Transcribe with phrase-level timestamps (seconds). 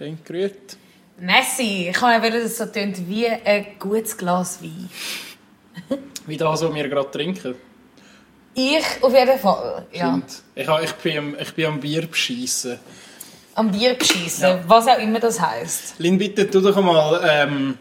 [0.00, 0.78] Schön gerührt.
[1.18, 4.88] Messi, ich ja, dass es so tönt wie ein gutes Glas Wein.
[6.26, 7.54] Wie das, was wir gerade trinken.
[8.54, 10.08] Ich auf jeden Fall, ja.
[10.08, 10.42] Stimmt.
[10.54, 12.78] Ich, ich, bin am, ich bin am Bier beschiessen.
[13.54, 14.64] Am Bier beschissen, Ja.
[14.66, 15.96] was auch immer das heisst.
[15.98, 17.76] Lin, bitte tu doch mal ähm,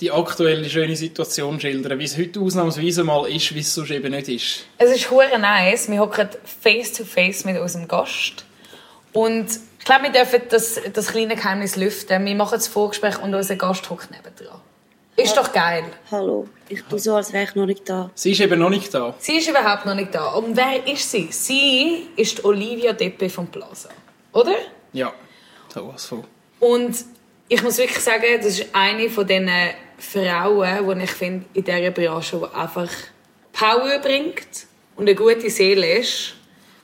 [0.00, 4.10] die aktuelle schöne Situation schildern, wie es heute ausnahmsweise mal ist, wie es sonst eben
[4.10, 4.64] nicht ist.
[4.78, 5.88] Es ist hure nice.
[5.88, 6.30] Wir hocken
[6.62, 8.44] face to face mit unserem Gast.
[9.12, 9.46] Und
[9.84, 12.24] ich glaube, wir dürfen das, das kleine Geheimnis lüften.
[12.24, 14.58] Wir machen das Vorgespräch und unser Gast hockt nebendran.
[15.14, 15.84] Ist doch geil.
[16.10, 18.10] Hallo, ich tue so, als wäre ich noch nicht da.
[18.14, 19.14] Sie ist eben noch nicht da.
[19.18, 20.32] Sie ist überhaupt noch nicht da.
[20.36, 21.28] Und wer ist sie?
[21.30, 23.90] Sie ist die Olivia Deppe vom Plaza.
[24.32, 24.54] Oder?
[24.94, 25.12] Ja,
[25.68, 26.24] sowas von.
[26.60, 27.04] Und
[27.48, 29.50] ich muss wirklich sagen, das ist eine von diesen
[29.98, 32.88] Frauen, die ich finde, in dieser Branche, die einfach
[33.52, 36.36] Power bringt und eine gute Seele ist.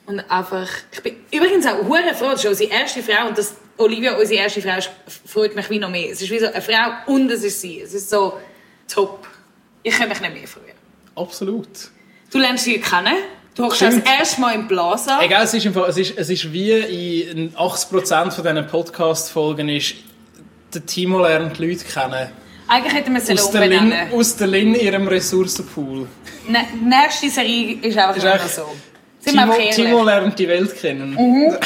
[0.06, 0.68] Und einfach...
[0.92, 4.40] Ich bin übrigens auch hure froh, das ist unsere erste Frau und dass Olivia unsere
[4.40, 4.90] erste Frau ist,
[5.26, 6.10] freut mich wie noch mehr.
[6.10, 7.80] Es ist wie so eine Frau und es ist sie.
[7.80, 8.38] Es ist so
[8.88, 9.26] top.
[9.82, 10.76] Ich kann mich nicht mehr freuen.
[11.16, 11.68] Absolut.
[12.30, 13.15] Du lernst sie kennen.
[13.54, 15.21] Du hockst das erste Mal im Plaza.
[15.23, 16.73] Egal, es ist, im Fall, es ist, es ist wie
[17.23, 19.96] in 80% von diesen Podcast-Folgen ist,
[20.73, 22.30] der Timo lernt die Leute kennen.
[22.68, 26.06] Eigentlich hätten wir es Aus der, Lin, aus der Lin ihrem Ressourcenpool.
[26.46, 28.66] Ne, nächste Serie ist einfach Ist so.
[29.24, 29.52] Timo.
[29.73, 31.16] Timo lernt die Welt kennen.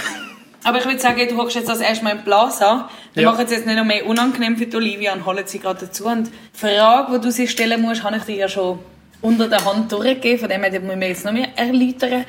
[0.66, 2.88] Aber ich würde sagen, du hockst jetzt das erste Mal im Plaza.
[3.12, 3.30] Wir Ja.
[3.32, 6.06] machen es jetzt nicht noch mehr unangenehm für die Olivia und holen sie gerade dazu.
[6.06, 8.78] Und die Frage, die du sie stellen musst, habe ich dir ja schon
[9.20, 10.38] unter der Hand durchgegeben.
[10.38, 12.24] Von dem her müssen wir jetzt noch mehr erläutern.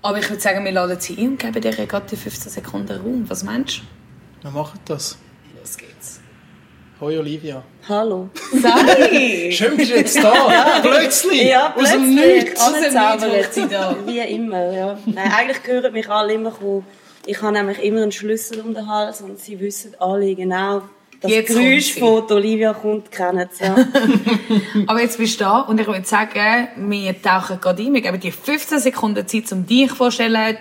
[0.00, 2.96] Aber ich würde sagen, wir laden sie ein und geben dir gerade die 15 Sekunden
[2.98, 3.24] Raum.
[3.28, 3.82] Was meinst
[4.42, 5.18] Wir machen das.
[5.52, 5.60] du?
[5.60, 5.93] Los geht's.
[7.00, 7.62] Hoi Olivia.
[7.88, 8.28] Hallo.
[8.52, 9.50] Sei!
[9.52, 10.80] Schön bist du jetzt da.
[10.80, 11.42] plötzlich.
[11.42, 12.44] Ja, Aus dem plötzlich.
[12.44, 12.60] Nichts.
[12.60, 12.82] Aus dem.
[12.82, 13.96] Nichts hockt sie da.
[14.06, 14.98] Wie immer, ja.
[15.04, 16.86] Nein, eigentlich gehören mich alle immer kommen.
[17.26, 20.82] Ich habe nämlich immer einen Schlüssel um den Hals und sie wissen alle genau,
[21.20, 23.64] das Jetzt Geräusch von Olivia kommt, kennen sie.
[23.64, 23.74] Ja.
[24.86, 27.94] Aber jetzt bist du da und ich würde sagen, wir tauchen gerade ein.
[27.94, 30.58] Wir geben dir 15 Sekunden Zeit, um dich vorzustellen,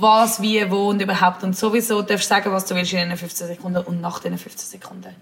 [0.00, 1.44] was, wie, wo und überhaupt.
[1.44, 4.38] Und sowieso darfst du sagen, was du willst in diesen 15 Sekunden und nach diesen
[4.38, 5.14] 15 Sekunden.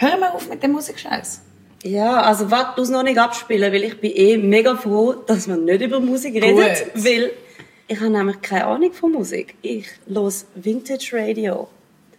[0.00, 1.40] Hör mal auf mit dem Musikscheiß.
[1.84, 5.56] ja, also warte, du noch nicht abspielen, weil ich bin eh mega froh, dass wir
[5.56, 7.04] nicht über Musik reden, Gut.
[7.04, 7.30] weil
[7.86, 9.54] ich habe nämlich keine Ahnung von Musik.
[9.62, 11.68] Ich los Vintage Radio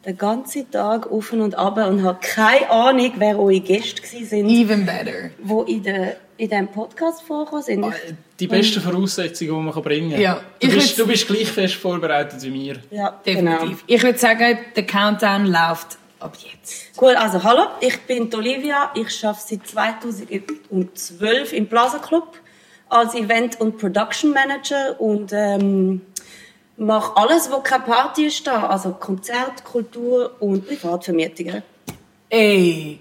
[0.05, 4.85] den ganzen Tag auf und ab und habe keine Ahnung, wer eure Gäste waren, Even
[4.85, 5.29] better.
[5.67, 7.85] die in, der, in diesem Podcast vorgekommen sind.
[7.85, 10.21] Ich- Die besten Voraussetzungen, die man kann bringen kann.
[10.21, 10.41] Ja.
[10.61, 12.75] Du, Ich bist, du bist gleich fest vorbereitet wie wir.
[12.91, 13.61] Ja, Definitiv.
[13.61, 13.77] Genau.
[13.87, 16.91] Ich würde sagen, der Countdown läuft ab jetzt.
[16.99, 18.91] Cool, also hallo, ich bin Olivia.
[18.95, 22.37] Ich arbeite seit 2012 im Plaza Club
[22.89, 26.01] als Event- und Production Manager und ähm,
[26.77, 28.67] mache alles, wo keine Party ist da.
[28.67, 31.63] Also Konzert, Kultur und Privatvermietungen.
[32.29, 32.99] Ey,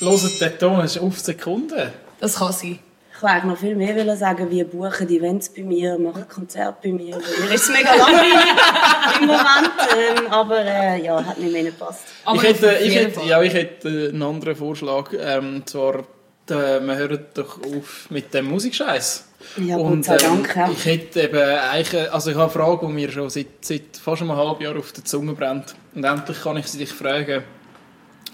[0.00, 1.92] Hört den Ton, es ist auf Sekunden.
[2.20, 2.78] das kann sein.
[3.16, 6.76] Ich wollte eigentlich noch viel mehr wollen sagen, wie buchen Events bei mir, machen Konzerte
[6.82, 7.16] bei mir.
[7.16, 8.34] Mir ist es mega langweilig
[9.20, 12.02] im Moment, ähm, aber äh, ja, hat nicht mehr gepasst.
[12.34, 15.12] Ich hätte, ich, hätte, ja, ich hätte einen anderen Vorschlag.
[15.16, 19.28] Ähm, zwar, äh, wir hören doch auf mit dem Musikscheiß.
[19.58, 20.68] Ja, Gott sei Dank, ja.
[20.72, 24.22] Ich hätte eben eigentlich, also ich habe eine Frage, die mir schon seit, seit fast
[24.22, 25.76] einem halben Jahr auf der Zunge brennt.
[25.94, 27.44] Und endlich kann ich sie dich fragen,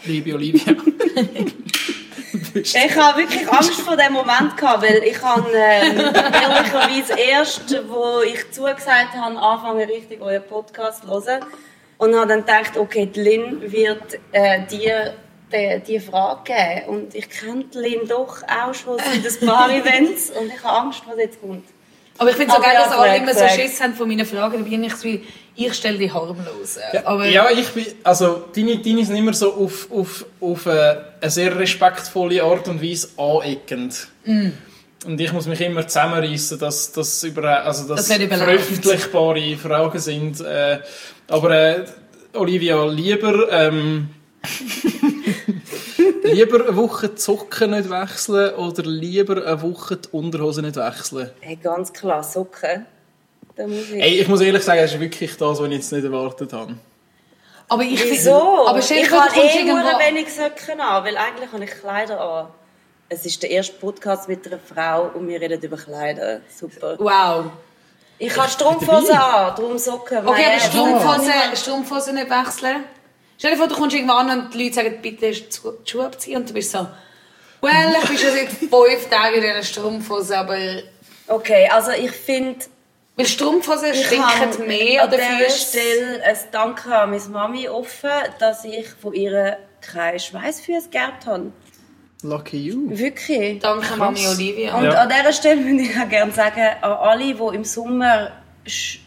[0.04, 0.74] liebe Olivia.
[2.55, 8.22] Ich habe wirklich Angst vor dem Moment gehabt, weil ich habe ähm, ehrlicherweise erst, wo
[8.22, 11.44] ich zugesagt habe, anfangen richtig euren Podcast zu hören.
[11.99, 15.15] Und habe dann gedacht, okay, die Lynn wird äh, dir
[15.53, 16.89] die, die Frage geben.
[16.89, 20.31] Und ich kenne Lynn doch auch schon seit ein paar Events.
[20.31, 21.65] Und ich habe Angst, was jetzt kommt.
[22.20, 23.48] Aber ich finde es so Aber geil, dass alle immer so.
[23.48, 24.62] Schiss haben von meinen Fragen.
[24.62, 25.25] Da bin ich so wie,
[25.56, 26.78] ich stelle die harmlos.
[26.92, 30.97] Ja, Aber ja, ich bin, also deine, deine sind immer so auf, auf, auf äh,
[31.19, 34.09] eine sehr respektvolle Art und Weise aneckend.
[34.26, 34.48] Mm.
[35.06, 40.42] Und ich muss mich immer zusammenreißen, dass das über, also dass Das veröffentlichbare Fragen sind.
[40.42, 40.80] Äh,
[41.26, 41.84] aber äh,
[42.34, 44.10] Olivia, lieber ähm,
[46.25, 51.31] lieber eine Woche die Socken nicht wechseln oder lieber eine Woche die Unterhose nicht wechseln?
[51.41, 52.87] Hey, ganz klar, Socken.
[53.57, 54.03] Da muss ich...
[54.03, 56.75] Ey, ich muss ehrlich sagen, das ist wirklich das, was ich jetzt nicht erwartet habe.
[57.69, 58.67] aber ich finde- Wieso?
[58.67, 59.77] Aber dir ich habe eh irgendwo...
[59.78, 62.47] nur wenig Socken an, weil eigentlich habe ich Kleider an.
[63.09, 66.41] Es ist der erste Podcast mit einer Frau und wir reden über Kleider.
[66.57, 66.97] Super.
[66.99, 67.47] Wow.
[68.19, 70.27] Ich habe Strumpfhosen an, darum Socken.
[70.27, 72.84] Okay, aber Strumpfhosen nicht wechseln.
[73.41, 75.45] Stell dir vor, du kommst irgendwo an und die Leute sagen, bitte die
[75.91, 76.37] Schuhe abziehen.
[76.37, 76.87] Und du bist so,
[77.63, 77.72] well,
[78.03, 80.59] ich bin schon seit fünf Tagen in diesen Strumpfhosen, aber...
[81.27, 82.60] Okay, also ich finde,
[83.16, 85.69] Weil Strumpfhosen stinken mehr an oder dieser Füße.
[85.69, 91.51] Stelle ein Danke an meine Mami offen, dass ich von ihr keine Schweißfüße geerbt habe.
[92.22, 92.91] Lucky you.
[92.91, 93.60] Wirklich.
[93.60, 94.77] Danke, Mami Olivia.
[94.77, 94.91] Und Ja.
[95.01, 98.33] an dieser Stelle würde ich auch gerne sagen, an alle, die im Sommer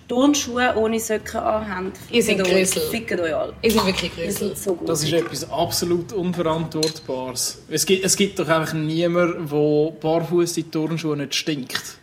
[0.07, 1.93] Turnschuhe ohne Socken anhaben.
[2.11, 2.81] Ihr seid fickt euch- Grüssel.
[2.91, 3.53] Fickt euch alle.
[3.61, 4.87] Ich bin wirklich Ihr seid so gut.
[4.89, 7.59] Das ist etwas absolut Unverantwortbares.
[7.69, 11.97] Es gibt, es gibt doch einfach niemanden, der barfuß in Turnschuhe nicht stinkt.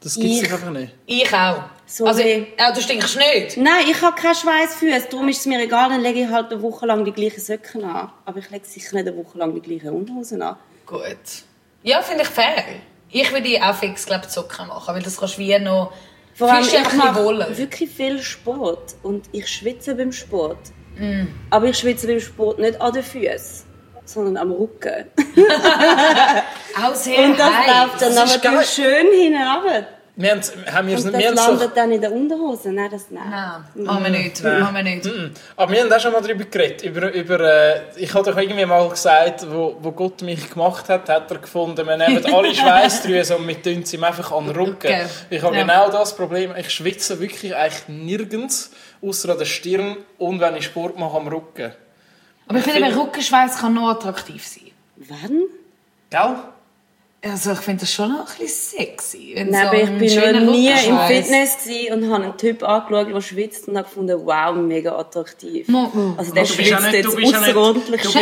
[0.00, 0.92] Das gibt es einfach nicht.
[1.06, 1.64] Ich auch.
[1.86, 3.56] So also, ja, du stinkst nicht.
[3.56, 6.60] Nein, ich habe keine Schweißfüße, darum ist es mir egal, dann lege ich halt eine
[6.62, 8.10] Woche lang die gleichen Socken an.
[8.24, 10.56] Aber ich lege sicher nicht eine Woche lang die gleichen Unterhosen an.
[10.84, 11.02] Gut.
[11.82, 12.64] Ja, finde ich fair.
[13.10, 15.92] Ich würde auch fix, glaube ich, Socken machen, weil das kannst du wie noch...
[16.36, 20.58] Vor allem, ich mache wirklich viel Sport und ich schwitze beim Sport.
[20.98, 21.28] Mm.
[21.50, 23.64] Aber ich schwitze beim Sport nicht an den Füßen,
[24.04, 25.06] sondern am Rücken.
[26.84, 27.66] Auch sehr Und das heiß.
[27.66, 28.64] läuft dann aber geil.
[28.64, 29.86] schön runter.
[30.18, 32.10] Wir haben, haben wir Und nicht, wir das haben es landet doch, dann in der
[32.10, 32.72] Unterhose.
[32.72, 33.28] Nein, das nein.
[33.28, 34.42] Nein, machen wir nicht.
[34.42, 35.04] Wir nicht.
[35.04, 35.30] Mhm.
[35.56, 36.82] aber wir haben auch schon mal darüber geredet.
[36.84, 41.10] Über, über, äh, ich habe doch irgendwie mal gesagt, wo, wo Gott mich gemacht hat,
[41.10, 44.86] hat er gefunden, wir nehmen alle Schweißdrüsen und wir tun sie einfach an den Rücken.
[44.86, 45.06] Rücken.
[45.28, 45.62] Ich habe Ja.
[45.62, 48.70] genau das Problem, ich schwitze wirklich eigentlich nirgends,
[49.02, 51.72] außer an der Stirn und wenn ich Sport mache am Rücken.
[52.48, 54.70] Aber ich finde, eben, Rückenschweiß kann noch attraktiv sein.
[54.96, 55.42] Wann?
[56.08, 56.36] Gell?
[57.28, 59.32] Also ich finde das schon noch ein bisschen sexy.
[59.34, 61.56] wenn Nein, so aber ich bin noch nie im Fitness
[61.92, 65.66] und habe einen Typ angeschaut, der schwitzt und habe gefunden, wow, mega attraktiv.
[65.68, 66.14] Mo- mo.
[66.16, 68.06] Also der Aber du bist ja schwitzt nicht- jetzt außerordentlich.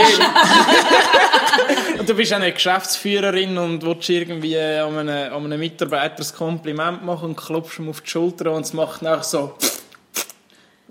[1.98, 6.34] Und du bist auch nicht Geschäftsführerin und willst irgendwie an einem, an einem Mitarbeiter ein
[6.36, 9.54] Kompliment machen und klopfst ihm auf die Schulter und es macht nachher so...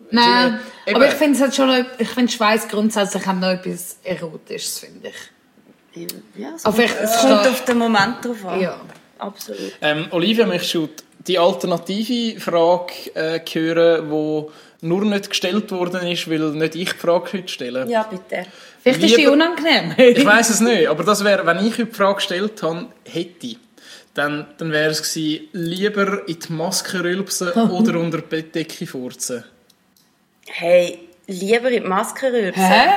[0.09, 0.59] Nein,
[0.93, 4.79] aber ich finde es halt schon, noch- ich finde Schweiß grundsätzlich hat noch etwas Erotisches,
[4.79, 5.15] finde ich.
[6.35, 8.61] Ja, es Aber kommt, es kommt auf den Moment drauf an.
[8.61, 8.79] Ja.
[9.19, 9.73] Absolut.
[9.81, 10.89] Ähm, Olivia, möchtest du
[11.27, 16.97] die alternative Frage äh, hören, die nur nicht gestellt worden ist, weil nicht ich die
[16.97, 17.87] Frage heute stelle?
[17.87, 18.45] Ja, bitte.
[18.81, 19.93] Vielleicht ist die Lieber- unangenehm.
[19.97, 23.55] Ich weiß es nicht, aber das wäre, wenn ich heute die Frage gestellt habe, hätte,
[24.13, 29.45] dann, dann wäre es gewesen, lieber in die Maske rülpsen oder unter die Bettdecke furzen.
[30.47, 32.61] Hey, lieber in die Maske rülpsen.
[32.61, 32.89] Hä?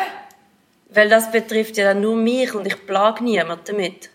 [0.90, 4.10] Weil das betrifft ja dann nur mich und ich plage niemanden damit.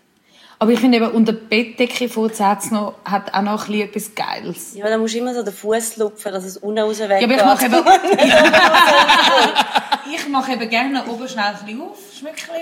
[0.58, 4.14] Aber ich finde eben, unter Bettdecke vorzusetzen hat noch, hat auch noch ein bisschen etwas
[4.14, 4.74] Geiles.
[4.74, 7.30] Ja, dann musst du immer so den Fuß lupfen, dass es unten raus weggeht.
[7.36, 7.74] Ja, aber ich mache eben,
[10.14, 12.54] ich mache eben gerne oben schnell ein bisschen auf, Schmückchen.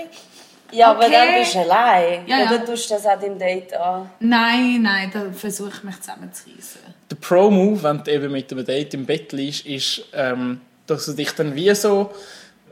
[0.71, 1.11] Ja, aber Okay.
[1.11, 2.27] dann bist du allein.
[2.27, 2.45] Ja, ja.
[2.49, 4.09] Oder tust du das auch im Date an?
[4.19, 6.81] Nein, nein, da versuche ich mich zusammenzureißen.
[7.09, 11.13] Der Pro-Move, wenn du eben mit einem Date im Bett liegst, ist, ähm, dass du
[11.13, 12.09] dich dann wie so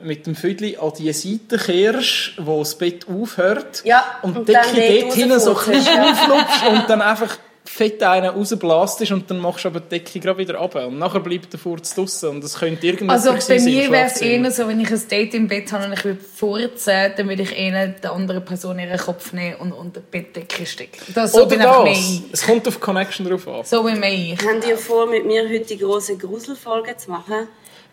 [0.01, 3.81] mit dem Füdli an die Seite kehrst, wo das Bett aufhört.
[3.85, 7.37] Ja, und, und Decke dort hinten so ein bisschen auflupfst und dann einfach
[7.69, 10.87] fett einen rausblastest und dann machst du aber die Decke gerade wieder runter.
[10.87, 14.19] Und nachher bleibt der Furz draussen und das könnte irgendwas Also bei mir wäre es
[14.21, 17.43] eher so, wenn ich ein Date im Bett habe und ich würde furzen, dann würde
[17.43, 20.99] ich eher der anderen Person ihren Kopf nehmen und unter die Bettdecke stecken.
[21.13, 22.21] Das, so Oder das.
[22.31, 23.63] Es kommt auf die Connection drauf an.
[23.63, 24.39] So bin ich.
[24.41, 27.47] Haben die vor, mit mir heute die grosse Gruselfolge zu machen?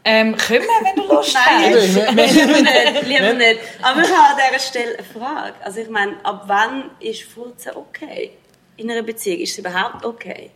[0.04, 1.74] Ähm, können wir, wenn du Lust Nein.
[1.74, 1.94] hast.
[1.94, 3.60] Wir- wir- lieber nicht, lieber nicht.
[3.82, 5.54] Aber ich habe an dieser Stelle eine Frage.
[5.64, 8.32] Also ich meine, ab wann ist Furzen okay?
[8.76, 10.50] In einer Beziehung ist es überhaupt okay?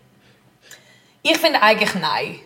[1.22, 2.40] Ich finde eigentlich nein.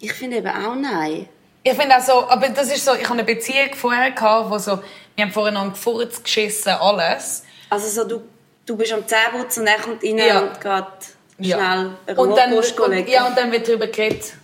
[0.00, 1.28] Ich finde eben auch nein.
[1.62, 4.58] Ich finde auch so, aber das ist so, ich habe eine Beziehung vorher gehabt, wo
[4.58, 4.80] so,
[5.16, 7.44] wir haben voreinander gefurzt, geschissen, alles.
[7.70, 8.22] Also so, du,
[8.66, 10.40] du bist am Zähneputzen und dann kommt rein Ja.
[10.40, 11.56] und geht Ja.
[11.56, 14.34] schnell eine Und dann, und, ja, und dann wird darüber geredet,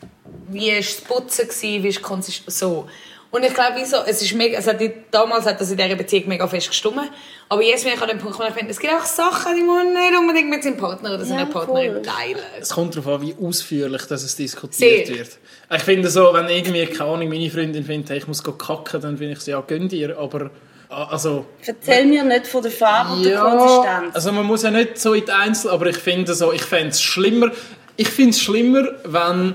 [0.52, 2.86] wie war das Putzen, gewesen, wie ist die Konsistenz, so.
[3.32, 4.80] Und ich glaube, wieso, es ist mega, es hat,
[5.12, 7.12] damals hat das in dieser Beziehung mega fest gestimmt.
[7.48, 9.62] Aber jetzt bin ich an dem Punkt, wo ich finde, es gibt auch Sachen, die
[9.62, 12.02] man nicht unbedingt mit seinem Partner oder seiner Ja, Partnerin voll.
[12.02, 12.40] teilen.
[12.60, 15.16] Es kommt darauf an, wie ausführlich dass es diskutiert Sehr.
[15.18, 15.28] wird.
[15.72, 19.00] Ich finde so, wenn irgendwie, keine Ahnung, meine Freundin findet, hey, ich muss go kacken,
[19.00, 20.50] dann finde ich so, ja, gönn dir, aber
[20.88, 21.46] also...
[21.64, 24.14] Erzähl mir nicht von der Farbe und der Ja, Konsistenz.
[24.16, 26.88] also man muss ja nicht so in die Einzel, aber ich finde so, ich fände
[26.88, 27.52] es schlimmer,
[27.96, 29.54] ich finde es schlimmer, wenn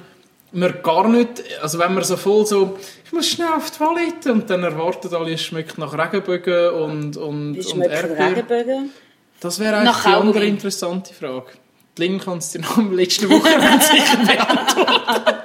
[0.56, 4.32] man gar nicht, also wenn man so voll so, ich muss schnell auf die Toilette
[4.32, 7.82] und dann erwartet alle, es schmeckt nach Regenbögen und, und, Wie und.
[7.82, 8.92] Regenbögen?
[9.40, 11.52] Das wäre Nach eigentlich die andere interessante Frage.
[11.98, 15.40] Die Lynn kann es dir noch am letzten Wochenende sicher beantworten.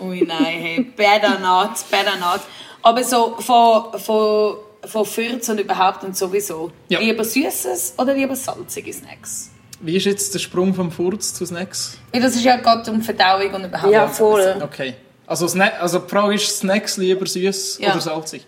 [0.00, 2.40] Ui, nein, hey, better not, better not.
[2.82, 6.72] Aber so von, von, von Fürz und überhaupt und sowieso.
[6.88, 6.98] Ja.
[6.98, 9.51] Lieber Süßes oder lieber salzige Snacks?
[9.82, 11.98] Wie ist jetzt der Sprung vom Furz zu Snacks?
[12.12, 13.92] Weil das ist ja gerade um Verdauung und überhaupt.
[13.92, 14.54] Ja, voll.
[14.62, 14.94] Okay.
[15.26, 15.46] Also,
[15.80, 17.90] also die Frage ist, Snacks lieber süß Ja.
[17.92, 18.46] oder salzig?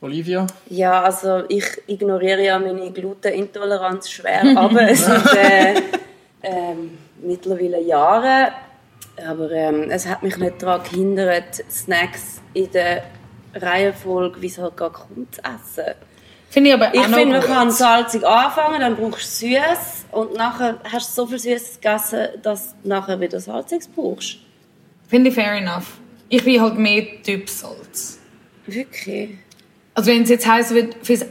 [0.00, 0.46] Olivia?
[0.68, 5.74] Ja, also ich ignoriere ja meine Glutenintoleranz schwer, aber es sind äh,
[6.42, 8.48] ähm, mittlerweile Jahre
[9.26, 13.04] Aber ähm, es hat mich nicht daran gehindert, Snacks in der
[13.54, 15.94] Reihenfolge, wie es halt gerade kommt, zu essen.
[16.54, 17.50] Finde ich aber Ich auch noch finde, man gut.
[17.50, 22.28] kann salzig anfangen, dann brauchst du süß und nachher hast du so viel Süßes gegessen,
[22.42, 24.36] dass du nachher wieder salziges brauchst.
[25.08, 25.98] Finde ich fair enough.
[26.28, 28.18] Ich bin halt mehr Typ Salz.
[28.66, 29.30] Wirklich?
[29.94, 31.26] Also wenn es jetzt heisst, fürs-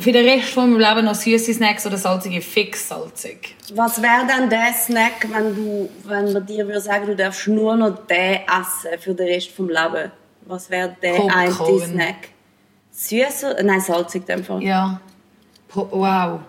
[0.00, 3.54] für den Rest von meinem Leben noch süße Snacks oder salzige, fix salzig.
[3.74, 7.76] Was wäre denn der Snack, wenn, du, wenn man dir würde sagen, du darfst nur
[7.76, 10.10] noch den essen für den Rest vom Leben?
[10.42, 12.28] Was wäre der eine Snack?
[12.96, 13.62] Süß oder?
[13.62, 14.62] Nein, salzig in dem Fall.
[14.62, 15.00] Ja.
[15.68, 16.40] Po wow.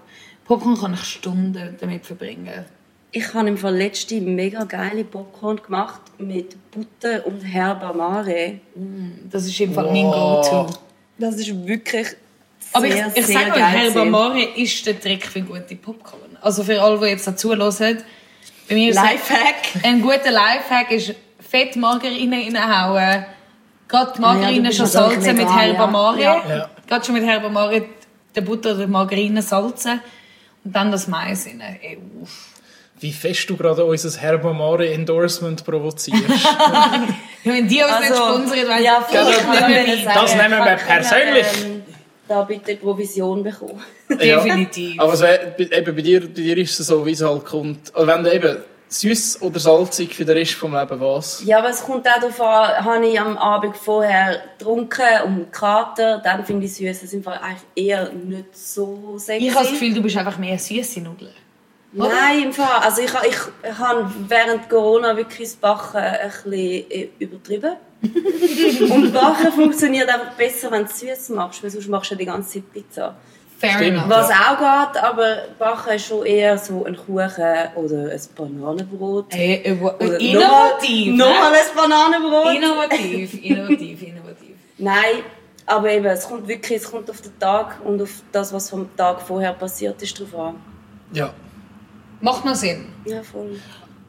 [0.46, 2.66] Popcorn kann ich Stunden damit verbringen.
[3.12, 8.60] Ich habe im Fall letzte mega geile Popcorn gemacht mit Butter und Herbamare.
[9.30, 10.68] Das ist im Fall mein Go-To.
[11.18, 12.08] Das ist wirklich
[12.72, 13.94] Aber ich, sehr, ich sehr sage euch, gewesen.
[13.94, 16.38] Bamare ist der Trick für gute Popcorn.
[16.42, 18.04] Also für alle, die jetzt dazu hören.
[18.70, 19.84] Bei mir ist Lifehack.
[19.84, 23.26] ein guter Lifehack ist Fett Margarine reinhauen.
[23.88, 25.58] Gerade die Margarine Ja, schon natürlich salzen mit ja.
[25.58, 26.22] Herbamare.
[26.22, 26.44] Ja.
[26.50, 26.70] Ja.
[26.88, 27.84] Gerade schon mit Herbamare
[28.36, 30.02] die Butter oder die Margarine salzen.
[30.64, 31.62] Und dann das Mais rein.
[31.82, 32.54] Ey, uff.
[33.00, 36.24] Wie fest du gerade unser Herbamare Endorsement provozierst.
[37.44, 41.48] Wenn die uns nicht sponsern, weiss ja, ich nicht mehr sagen, Das nehmen wir persönlich.
[41.64, 41.84] ähm,
[42.28, 43.82] da bitte Provision bekommen.
[44.10, 45.00] Definitiv.
[45.00, 47.96] Aber es wär, eben bei, dir, bei dir ist es so, wie es halt kommt.
[47.96, 48.58] Also wenn du eben
[48.90, 51.44] süß oder salzig für den Rest vom Leben was.
[51.44, 56.20] Ja, aber es kommt auch darauf an, habe ich am Abend vorher getrunken und Kater,
[56.20, 56.88] dann finde ich süß.
[56.88, 59.48] Das ist im Fall eigentlich eher nicht so sexy.
[59.48, 61.34] Ich habe das Gefühl, du bist einfach mehr süße Nudeln.
[61.92, 62.82] Nein, im Fall.
[62.82, 67.76] Also ich, ich habe während Corona wirklich das Backen ein bisschen äh, übertrieben.
[68.92, 72.20] und Backen funktioniert einfach besser, wenn du es süß machst, weil sonst machst du ja
[72.20, 73.16] die ganze Zeit Pizza.
[73.58, 73.98] Fair Stimmt.
[73.98, 74.10] enough.
[74.10, 79.26] Was auch geht, aber Backen ist schon eher so ein Kuchen oder ein Bananenbrot.
[79.30, 81.16] Hey, äh, Oder innovativ.
[81.16, 81.34] Noch ne?
[81.48, 82.56] ein Bananenbrot.
[82.56, 84.56] Innovativ, innovativ, innovativ.
[84.78, 85.24] Nein,
[85.66, 88.96] aber eben, es kommt wirklich es kommt auf den Tag und auf das, was vom
[88.96, 90.56] Tag vorher passiert ist, drauf an.
[91.14, 91.34] Ja.
[92.22, 92.86] Macht noch Sinn.
[93.06, 93.60] Ja, voll.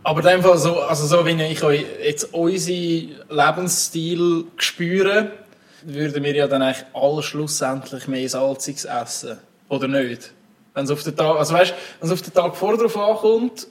[0.05, 5.33] Aber in dem Fall so, also so wie ich euch jetzt unseren Lebensstil spüre,
[5.82, 9.38] würden wir ja dann eigentlich alle schlussendlich mehr Salziges essen.
[9.68, 10.32] Oder nicht?
[10.75, 13.66] Wenn es auf den Tag, also weißt, wenn es auf den Tag vor drauf ankommt,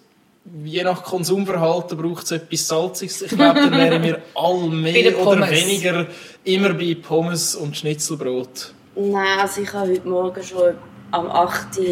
[0.63, 3.21] je nach Konsumverhalten braucht es etwas Salziges.
[3.21, 6.07] Ich glaube, dann wären wir alle Bei mehr oder weniger
[6.43, 8.73] immer bei Pommes und Schnitzelbrot.
[8.95, 10.73] Nein, also ich habe heute Morgen schon
[11.11, 11.77] am 8.
[11.77, 11.85] Uhr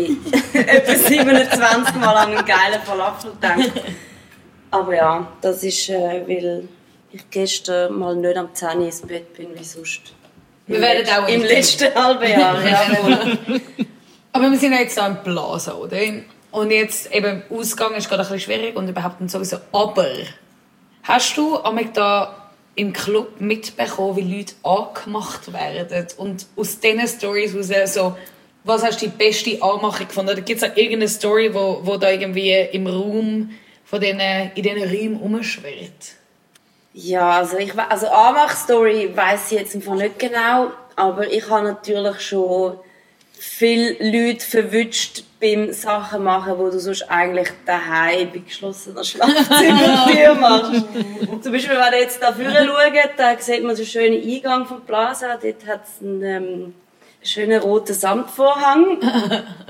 [0.54, 3.72] etwa 27 Mal an einen geilen Falafel gedacht.
[4.72, 6.68] Aber ja, das ist, äh, weil
[7.16, 10.02] ich gestern mal nicht am 10 Uhr ins Bett bin, wie sonst.
[10.68, 12.58] Wir Im werden letz- auch Im letzten halben Jahr.
[14.32, 15.98] Aber wir sind ja jetzt da im Plaza, oder?
[16.52, 19.58] Und jetzt eben, Ausgang ist gerade ein bisschen schwierig und überhaupt nicht sowieso.
[19.72, 20.08] Aber,
[21.04, 26.08] hast du amig da im Club mitbekommen, wie Leute angemacht werden?
[26.18, 28.18] Und aus diesen Stories raus so,
[28.64, 30.32] was hast du die beste Anmachung gefunden?
[30.32, 33.52] Oder gibt es auch irgendeine Story, wo, wo da irgendwie im Raum
[33.84, 36.16] von diesen, in diesen Räumen rumschwirrt?
[36.98, 41.66] Ja, also, ich, also Anmach-Story weiss ich jetzt im Fall nicht genau, aber ich habe
[41.66, 42.80] natürlich schon
[43.38, 50.86] viele Leute verwünscht beim Sachen machen, wo du sonst eigentlich daheim bei geschlossener Schlafzimmertür machst.
[51.42, 54.80] Zum Beispiel, wenn ihr jetzt da vorne schaut, da sieht man den schönen Eingang vom
[54.86, 55.36] Plaza.
[55.36, 56.74] Dort hat es einen ähm,
[57.22, 59.00] schönen roten Samtvorhang.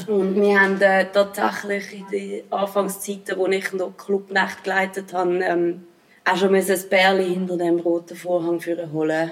[0.05, 5.87] Und wir haben äh, tatsächlich in den Anfangszeiten, wo ich noch Clubnacht geleitet habe, ähm,
[6.25, 9.31] auch schon müssen ein Bärli hinter dem roten Vorhang führen holen.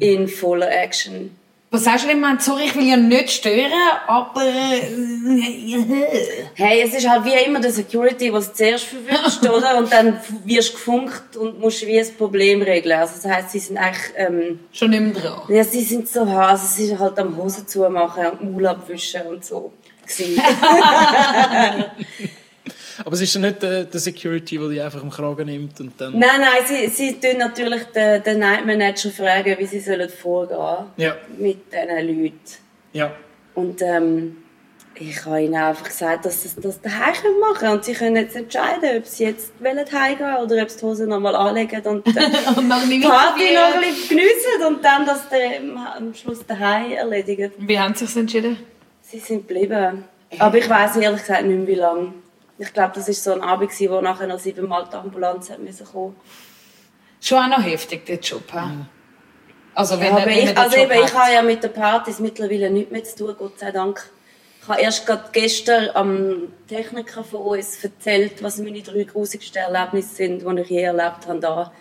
[0.00, 1.36] In voller Action.
[1.72, 2.40] Was sagst du denn, man?
[2.40, 3.70] Sorry, ich will ja nicht stören,
[4.08, 4.42] aber...
[4.42, 4.82] äh,
[6.54, 9.78] Hey, es ist halt wie immer der Security, was zuerst verwünscht, oder?
[9.78, 12.98] Und dann wirst du gefunkt und musst wie ein Problem regeln.
[12.98, 15.42] Also das heisst, sie sind eigentlich, ähm, Schon nicht mehr dran.
[15.48, 19.44] ja, sie sind so, also sie sind halt am Hosen zumachen, am Maul abwischen und
[19.44, 19.72] so.
[23.04, 25.92] Aber es ist ja nicht der, der Security, der dich einfach am Kragen nimmt und
[26.00, 26.18] dann...
[26.18, 30.86] nein, nein, sie, sie tun natürlich den, den Night Manager fragen, wie sie sollen vorgehen
[30.96, 32.38] Ja, mit diesen Leuten.
[32.92, 33.12] ja.
[33.54, 34.36] Und ähm,
[34.94, 37.72] ich habe ihnen einfach gesagt, dass sie das daheim machen können.
[37.72, 41.06] Und sie können jetzt entscheiden, ob sie jetzt wollen heimgehen oder ob sie die Hose
[41.06, 42.20] nochmal anlegen und äh,
[42.56, 46.44] Und noch nicht die Party noch ein bisschen geniessen und dann das dann am Schluss
[46.46, 47.50] daheim erledigen.
[47.58, 48.58] Wie haben sie sich entschieden?
[49.02, 50.04] Sie sind geblieben.
[50.38, 52.12] Aber ich weiß ehrlich gesagt nicht mehr, wie lange.
[52.60, 55.60] Ich glaube, das war so ein Abend, gewesen, wo nachher noch siebenmal die Ambulanz hat
[55.60, 56.14] müssen kommen
[57.18, 58.52] Schon auch noch heftig, der Job.
[58.52, 58.58] hä?
[59.74, 61.72] Also, wenn, ja, aber wenn ich, den also Job eben, ich habe ja mit den
[61.72, 64.10] Partys mittlerweile nichts mehr zu tun, Gott sei Dank.
[64.60, 70.16] Ich habe erst gerade gestern am Techniker von uns erzählt, was meine drei grusigsten Erlebnisse
[70.16, 71.40] sind, die ich je erlebt habe.
[71.40, 71.72] Da.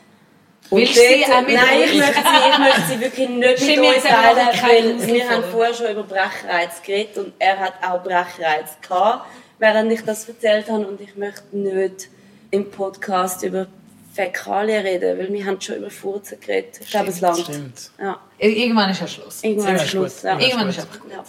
[0.69, 3.67] Und Willst du sie auch mit nein, ich möchte, sie, ich möchte sie wirklich nicht
[3.67, 8.01] mit euch teilen, weil wir haben vorher schon über Brechreiz geredet und er hat auch
[8.01, 9.25] Brechreiz gehabt,
[9.59, 12.09] während ich das erzählt habe und ich möchte nicht
[12.51, 13.67] im Podcast über
[14.13, 16.79] Fäkalien reden, weil wir haben schon über Furzen geredet.
[16.81, 17.39] Ich glaube, es langt.
[17.39, 17.91] Stimmt.
[17.99, 19.43] Ja, Irgendwann ist ja Schluss.
[19.43, 20.23] irgendwann ist Schluss.
[20.23, 20.39] Ja.
[20.39, 21.11] Irgendwann ist einfach gut.
[21.11, 21.23] Ja.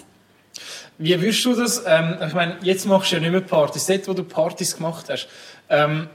[0.98, 4.08] Wie würdest du das, ähm, ich meine, jetzt machst du ja nicht mehr Partys, dort,
[4.08, 5.28] wo du Partys gemacht hast,
[5.68, 6.08] ähm,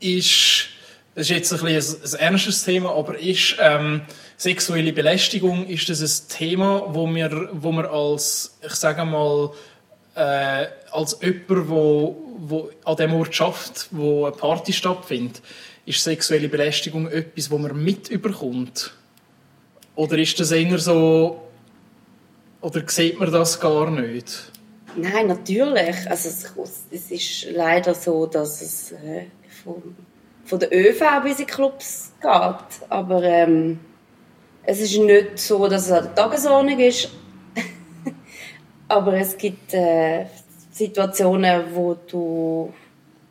[0.00, 0.66] ist,
[1.14, 4.02] das ist jetzt ein, bisschen ein, ein ernstes Thema, aber ist ähm,
[4.36, 9.50] sexuelle Belästigung, ist das ein Thema, wo wir, wo wir als, ich sage mal,
[10.14, 10.66] äh,
[10.96, 15.42] als jemand, wo, wo an dem Ort schafft, wo eine Party stattfindet,
[15.84, 18.92] ist sexuelle Belästigung etwas, wo man mit überkommt?
[19.94, 21.42] Oder ist das eher so,
[22.60, 24.50] oder sieht man das gar nicht?
[24.96, 26.10] Nein, natürlich.
[26.10, 29.26] Also es, es ist leider so, dass es äh,
[29.62, 29.94] von,
[30.44, 32.88] von der ÖV bis in Clubs geht.
[32.88, 33.78] Aber ähm,
[34.64, 37.10] es ist nicht so, dass es an der Tagesordnung ist.
[38.88, 40.26] Aber es gibt äh,
[40.76, 42.72] Situationen, wo du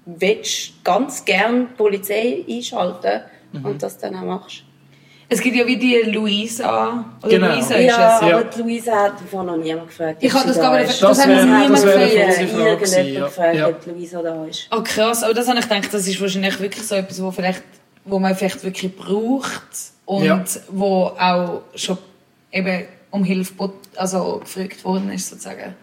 [0.05, 3.21] willst, ganz gern die Polizei einschalten
[3.63, 4.63] und das dann auch machst.
[5.27, 7.03] Es gibt ja wie die Luisa.
[7.23, 7.55] Oder Genau.
[7.55, 8.29] Luisa Ja, ist es.
[8.29, 8.37] Ja.
[8.37, 10.17] aber die Luisa hat davon noch niemand gefragt.
[10.21, 10.89] Ich habe sie das da gar nicht.
[10.89, 12.13] Das Das wäre niemand gefragt.
[12.93, 13.25] Ja.
[13.25, 13.67] gefragt, Ja.
[13.69, 14.67] ob die Luisa da ist.
[14.71, 17.63] Oh krass, aber das habe ich gedacht, das ist wahrscheinlich wirklich so etwas, wo, vielleicht,
[18.05, 19.63] wo man vielleicht wirklich braucht
[20.05, 20.43] und Ja.
[20.69, 21.97] wo auch schon
[22.51, 23.53] eben um Hilfe
[23.95, 25.73] also gefragt worden ist sozusagen.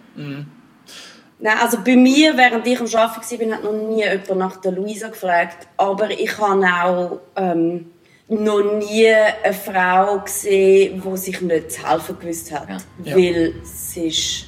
[1.43, 4.71] Nein, also bei mir, während ich am Arbeiten war, hat noch nie jemand nach der
[4.71, 5.67] Luisa gefragt.
[5.77, 7.87] Aber ich habe auch ähm,
[8.29, 12.69] noch nie eine Frau gesehen, die sich nicht zu helfen gewusst hat.
[13.05, 13.17] Ja.
[13.17, 14.47] Weil es ist,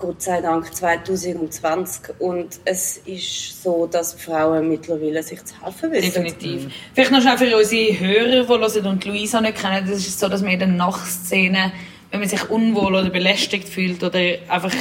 [0.00, 5.92] Gott sei Dank, 2020 und es ist so, dass die Frauen mittlerweile sich zu helfen
[5.92, 6.24] wissen.
[6.24, 6.66] Definitiv.
[6.94, 10.28] Vielleicht noch schnell für unsere Hörer, die hören und Luisa nicht kennen, das ist so,
[10.28, 11.70] dass man in den Nachtszenen,
[12.10, 14.72] wenn man sich unwohl oder belästigt fühlt oder einfach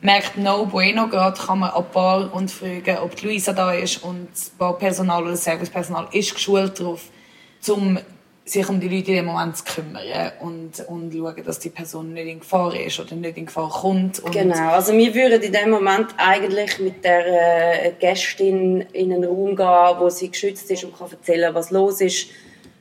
[0.00, 4.28] merkt, no bueno geht, kann man an und fragen, ob die Luisa da ist und
[4.32, 7.02] das Barpersonal oder das Servicepersonal ist geschult darauf,
[7.68, 7.98] um
[8.44, 12.14] sich um die Leute in dem Moment zu kümmern und, und schauen, dass die Person
[12.14, 14.22] nicht in Gefahr ist oder nicht in Gefahr kommt.
[14.32, 19.54] Genau, also wir würden in dem Moment eigentlich mit der äh, Gästin in einen Raum
[19.54, 22.28] gehen, wo sie geschützt ist und kann erzählen, was los ist.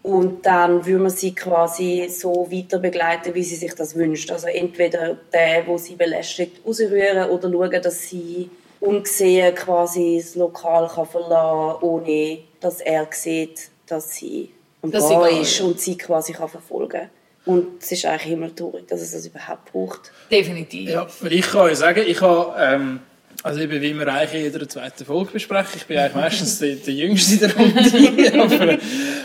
[0.02, 4.32] Und dann würden wir sie quasi so weiter begleiten, wie sie sich das wünscht.
[4.32, 10.88] Also entweder der, wo sie belästigt, rausrühren oder schauen, dass sie ungesehen quasi das Lokal
[10.88, 15.98] kann verlassen kann, ohne dass er sieht, dass sie am Dass Bar ist und sie
[15.98, 17.10] quasi kann verfolgen kann.
[17.46, 20.12] Und es ist eigentlich himmeltraurig, dass es das überhaupt braucht.
[20.32, 20.90] Definitiv.
[20.90, 23.00] Ja, ich kann euch sagen, ich habe, ähm,
[23.44, 26.76] also eben, wie wir eigentlich in jeder zweiten Folge besprechen, ich bin eigentlich meistens der,
[26.76, 28.78] der Jüngste in der Runde, aber,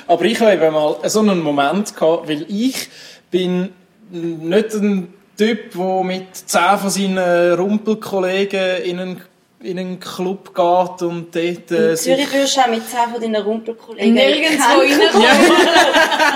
[0.07, 2.89] aber ich habe eben mal so einen Moment gehabt, weil ich
[3.31, 3.71] bin
[4.11, 9.21] nicht ein Typ, der mit zehn von seinen Rumpelkollegen in einen,
[9.65, 13.21] in einen Club geht und dort äh, In Zürich würdest du auch mit 10 von
[13.21, 15.01] deinen Rumpelkollegen Nirgendwo kennen.
[15.01, 15.51] rein.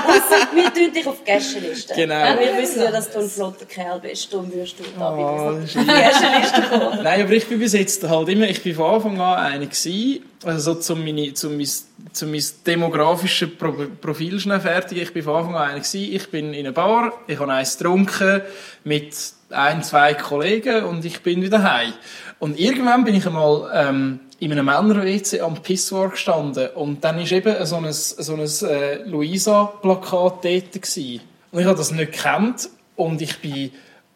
[0.07, 1.95] Ausser wir tun dich auf die Gästeliste.
[1.95, 2.33] Genau.
[2.33, 4.33] Und wir wissen ja, dass du ein flotter Kerl bist.
[4.33, 7.03] Darum wirst du da bei Oh, auf ist die Gästeliste kommen.
[7.03, 10.25] Nein, aber ich bin bis jetzt halt immer, ich bin von Anfang an einer gewesen,
[10.45, 11.69] also so zum meine, zum mein,
[12.13, 14.99] zum mein demografisches Pro Profil schnell fertig.
[14.99, 16.13] Ich bin von Anfang an einer gewesen.
[16.13, 18.43] Ich bin in einer Bar, ich habe eins getrunken
[18.85, 19.15] mit
[19.51, 21.93] ein, zwei Kollegen und ich bin wieder heim.
[22.39, 27.33] Und irgendwann bin ich einmal ähm, in einem Männer-WC am Pissoir gestanden und dann ist
[27.33, 31.21] eben so ein, so ein äh, Luisa-Plakat dort gewesen.
[31.51, 33.73] Und ich habe das nicht gekannt und ich bin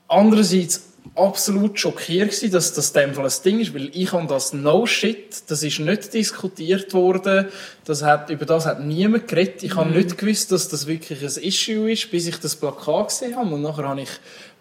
[0.07, 4.53] andererseits absolut schockiert gewesen, dass das dem Fall ein Ding ist, weil ich habe das
[4.53, 7.49] No Shit, das ist nicht diskutiert worden,
[7.85, 9.63] das hat, über das hat niemand geredet.
[9.63, 13.37] Ich habe nicht gewusst, dass das wirklich ein Issue ist, bis ich das Plakat gesehen
[13.37, 14.11] habe und nachher habe ich,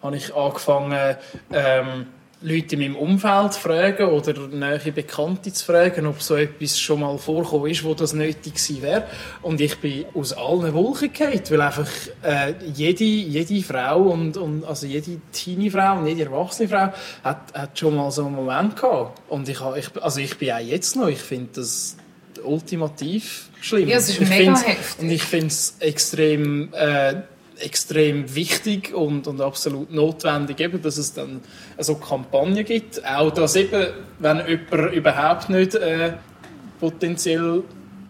[0.02, 1.16] habe ich angefangen,
[1.52, 2.06] ähm,
[2.42, 7.00] Leute in meinem Umfeld zu fragen oder nahe Bekannte zu fragen, ob so etwas schon
[7.00, 9.06] mal vorgekommen ist, wo das nötig gewesen wäre.
[9.42, 11.88] Und ich bin aus allen Wolken gefallen, weil einfach
[12.22, 17.78] äh, jede, jede Frau und, und also jede Teenie-Frau und jede erwachsene Frau hat, hat
[17.78, 19.20] schon mal so einen Moment gehabt.
[19.28, 21.96] Und ich, ich, also ich bin auch jetzt noch, ich finde das
[22.44, 23.88] ultimativ schlimm.
[23.88, 25.02] Ja, es ist ich mega heftig.
[25.02, 26.72] Und ich finde es extrem...
[26.74, 27.22] Äh,
[27.62, 31.40] extrem wichtig und, und absolut notwendig, eben, dass es dann
[31.78, 33.04] so Kampagnen gibt.
[33.06, 33.86] Auch dass eben,
[34.18, 36.14] wenn jemand überhaupt nicht äh,
[36.80, 37.62] potenziell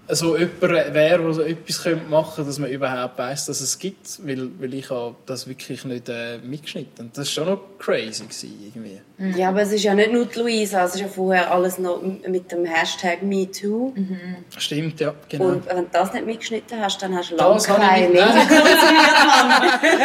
[0.09, 4.27] so jemand wäre, der so etwas machen könnte, dass man überhaupt weiss, dass es gibt,
[4.27, 8.25] weil, weil ich habe das wirklich nicht äh, mitgeschnitten Das war schon noch crazy.
[8.25, 9.39] Gewesen, irgendwie.
[9.39, 12.03] Ja, aber es ist ja nicht nur die Luisa, es ist ja vorher alles noch
[12.03, 13.93] mit dem Hashtag MeToo.
[13.95, 14.19] Mhm.
[14.59, 15.47] Stimmt, ja, genau.
[15.47, 18.51] Und wenn du das nicht mitgeschnitten hast, dann hast du lange Das keine konsumiert, Mann.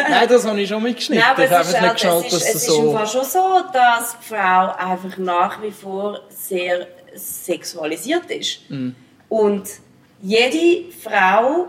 [0.10, 1.26] Nein, das habe ich schon mitgeschnitten.
[1.26, 2.94] Nein, aber ich habe es ist, nicht geschaut, es ist, es ist im so...
[2.94, 8.70] Fall schon so, dass die Frau einfach nach wie vor sehr sexualisiert ist.
[8.70, 8.96] Mhm.
[9.30, 9.68] Und
[10.22, 11.68] jede Frau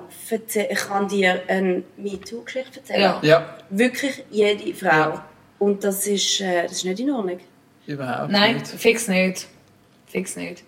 [0.88, 3.00] kann dir eine MeToo-Geschichte erzählen.
[3.00, 3.18] Ja.
[3.22, 4.88] Ja, Wirklich jede Frau.
[4.88, 5.24] Ja.
[5.58, 7.40] Und das ist, äh, das ist nicht in Ordnung.
[7.86, 8.66] überhaupt Nein, nicht.
[8.68, 9.46] fix nicht.
[10.06, 10.62] Fix nicht.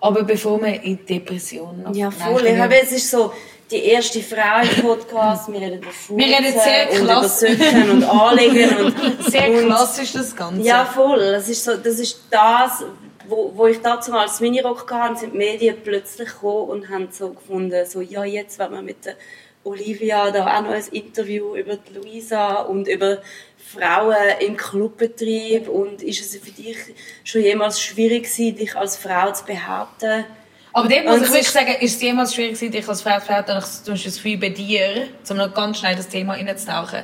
[0.00, 2.44] Aber bevor wir in Depressionen noch- Ja, voll.
[2.46, 3.32] ich habe, es ist so
[3.70, 5.52] die erste Frau im Podcast.
[5.52, 7.46] Wir reden über Furzen Wir reden sehr und über klasse.
[7.56, 8.84] Söcken und Anlegen.
[8.86, 10.62] Und, Sehr klassisch das Ganze.
[10.66, 11.18] Ja, voll.
[11.32, 12.82] Das ist, so, das, ist das,
[13.30, 17.08] wo, wo ich dazu mal als Minirock hatte, sind die Medien plötzlich gekommen und haben
[17.10, 19.14] so gefunden, so, ja, jetzt werden wir mit der
[19.62, 23.18] Olivia da auch noch ein Interview über die Luisa und über
[23.56, 26.76] Frauen im Clubbetrieb und ist es für dich
[27.24, 30.24] schon jemals schwierig gewesen, dich als Frau zu behaupten?
[30.72, 33.02] Aber dort muss Und ich es wirklich sagen, ist es jemals schwierig gewesen, dich als
[33.02, 33.26] Frau zu?
[33.26, 37.02] Ich zum Beispiel das Gefühl bei dir, um noch ganz schnell das Thema reinzutauchen,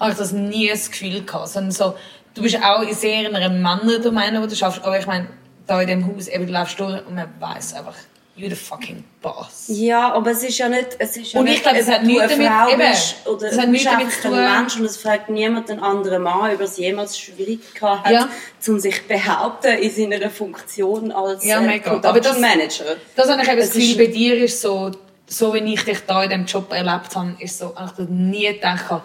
[0.00, 1.48] habe ich das nie das Gefühl gehabt.
[1.48, 1.94] Sondern so,
[2.34, 4.82] du bist auch in sehr in einer Männerdomäne, wo du schaffst.
[4.82, 5.28] Aber ich meine,
[5.66, 7.94] da in dem Haus, eben, du läufst durch und man weiß einfach,
[8.36, 9.66] you the fucking boss.
[9.68, 11.94] Ja, aber es ist ja nicht, es ist ja Und ich nicht, glaube, das ob
[11.94, 14.30] hat nichts eine damit- Frau eben, bist oder das hat nichts damit zu tun.
[14.36, 18.12] Mensch und es fragt niemand einen anderen Mann, ob er es jemals schwierig gehabt hat,
[18.12, 18.28] Ja.
[18.66, 21.90] um sich behaupten in seiner Funktion als Ja, äh, mega.
[21.90, 22.96] Production Aber das- Manager.
[23.14, 24.90] Das habe ich eben das Es Gefühl, bei dir ist so,
[25.26, 28.48] so wie ich dich da in diesem Job erlebt habe, ist so, ich habe nie
[28.52, 29.00] gedacht,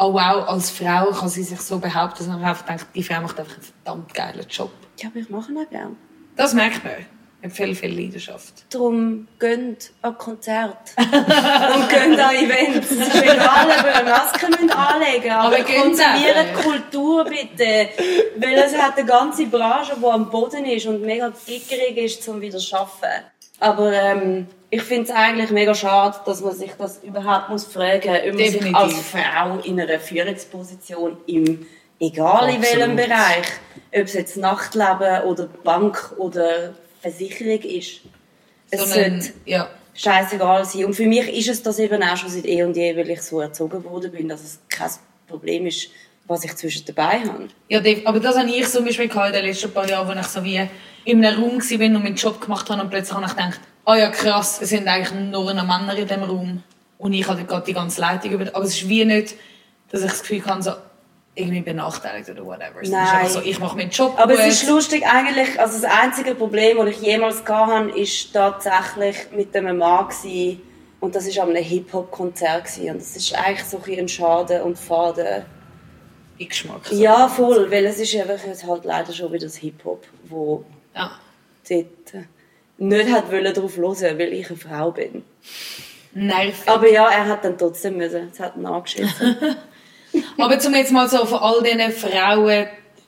[0.00, 3.20] oh wow, als Frau kann sie sich so behaupten, ich habe einfach gedacht, die Frau
[3.20, 4.70] macht einfach einen verdammt geilen Job.
[4.98, 5.96] Ja, aber ich mache ihn auch gerne.
[6.36, 6.94] Das merkt man.
[7.42, 8.66] Mit viel, viel Leidenschaft.
[8.68, 12.90] Darum gönnt an Konzert und gönnt an Events.
[12.90, 16.54] Es ist egal, ob ihr eine Maske müsst anlegen aber, Aber konsumiert.
[16.62, 17.88] Kultur bitte.
[18.36, 22.42] Weil es hat eine ganze Branche, die am Boden ist und mega gickerig ist, um
[22.42, 23.24] wieder zu arbeiten.
[23.58, 28.08] Aber ähm, ich finde es eigentlich mega schade, dass man sich das überhaupt muss fragen
[28.08, 28.76] muss, ob man sich Definitiv.
[28.76, 31.66] als Frau in einer Führungsposition im
[31.98, 32.96] egal in welchem.
[32.96, 33.46] Bereich,
[33.92, 38.00] ob es jetzt Nachtleben oder Bank oder Versicherung ist.
[38.70, 39.68] Es So ein, sollte ja.
[39.94, 40.84] scheißegal sein.
[40.84, 43.22] Und für mich ist es das eben auch schon seit eh und je, weil ich
[43.22, 44.90] so erzogen worden bin, dass es kein
[45.26, 45.90] Problem ist,
[46.26, 47.48] was ich zwischen dabei habe.
[47.68, 50.44] ja, aber das habe ich zum Beispiel in den letzten paar Jahren, wo ich so
[50.44, 50.64] wie
[51.04, 53.96] in einem Raum war und meinen Job gemacht habe und plötzlich habe ich gedacht, ah
[53.96, 56.62] ja krass, es sind eigentlich nur noch Männer in diesem Raum.
[56.98, 58.46] Und ich hatte gerade die ganze Leitung über.
[58.54, 59.34] Aber es ist wie nicht,
[59.90, 60.72] dass ich das Gefühl habe, so
[61.34, 62.82] irgendwie benachteiligt oder whatever.
[62.82, 63.28] Es Nein.
[63.28, 64.42] so, ich mache meinen Job Aber gut.
[64.42, 69.56] es ist lustig eigentlich, also das einzige Problem, das ich jemals hatte, ist tatsächlich mit
[69.56, 70.62] einem Mann gewesen,
[71.00, 74.78] und das war an einem Hip-Hop-Konzert und das ist eigentlich so ein ein Schaden und
[74.78, 75.44] Faden.
[76.36, 76.92] Im Geschmack.
[76.92, 80.64] Ja, voll, weil es ist einfach jetzt halt leider schon wieder das Hip-Hop, wo
[80.94, 81.12] ja.
[81.68, 82.26] dort
[82.80, 85.22] nicht hat wollen drauf hören, weil ich eine Frau bin.
[86.12, 86.54] Nervig.
[86.66, 88.30] Aber ja, er hat dann trotzdem müssen.
[88.32, 89.36] Es hat ihn angeschissen.
[90.38, 92.66] Aber zum jetzt mal so von all diesen Frauen,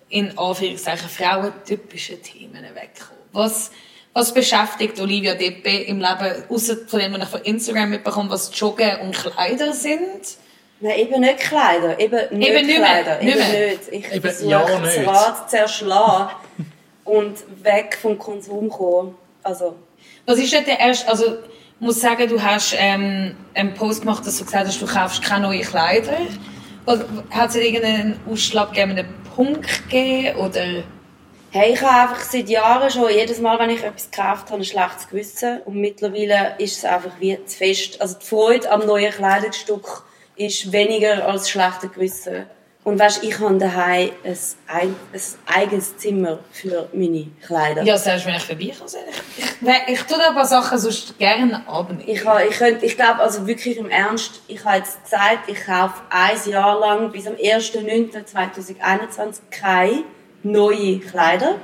[0.08, 3.22] in Anführungszeichen frauentypischen Themen wegkommen.
[3.32, 3.72] Was,
[4.12, 8.50] was beschäftigt Olivia Deppe im Leben, außer von dem, was ich von Instagram mitbekomme, was
[8.58, 10.36] Joggen und Kleider sind?
[10.80, 11.98] Nein, eben nicht Kleider.
[11.98, 13.22] Eben nicht, Eben nicht mehr, Kleider.
[13.22, 13.66] nicht Eben mehr.
[13.68, 13.80] nicht.
[13.90, 15.08] Ich Eben, versuche ja, das nicht.
[15.08, 16.30] Rad zu zerschlagen
[17.04, 19.14] und weg vom Konsum kommen.
[19.42, 19.76] Also,
[20.26, 24.24] Was ist denn der erste, also ich muss sagen, du hast ähm, einen Post gemacht,
[24.26, 26.16] dass du gesagt hast, du kaufst keine neuen Kleider.
[27.30, 30.84] Hat es irgendeinen ausschlaggebenden Punkt gegeben oder...
[31.50, 34.64] hey, ich habe einfach seit Jahren schon, jedes Mal, wenn ich etwas gekauft habe, ein
[34.64, 35.60] schlechtes Gewissen.
[35.62, 38.00] Und mittlerweile ist es einfach wie zu fest.
[38.00, 40.04] Also die Freude am neuen Kleidungsstück
[40.36, 42.46] ist weniger als das schlechte Gewissen.
[42.84, 47.84] Und weißt, ich habe daheim ein, ein, ein eigenes Zimmer für meine Kleider.
[47.84, 48.90] Ja, selbst wenn ich vorbeikomme.
[49.36, 52.02] Ich, ich, ich tue da ein paar Sachen sonst gerne abnehmen.
[52.08, 55.94] Ich, ha- ich, ich glaube, also wirklich im Ernst, ich habe jetzt gesagt, ich kaufe
[56.10, 60.04] ein Jahr lang bis am 1.9.2021 keine
[60.42, 61.56] neuen Kleider.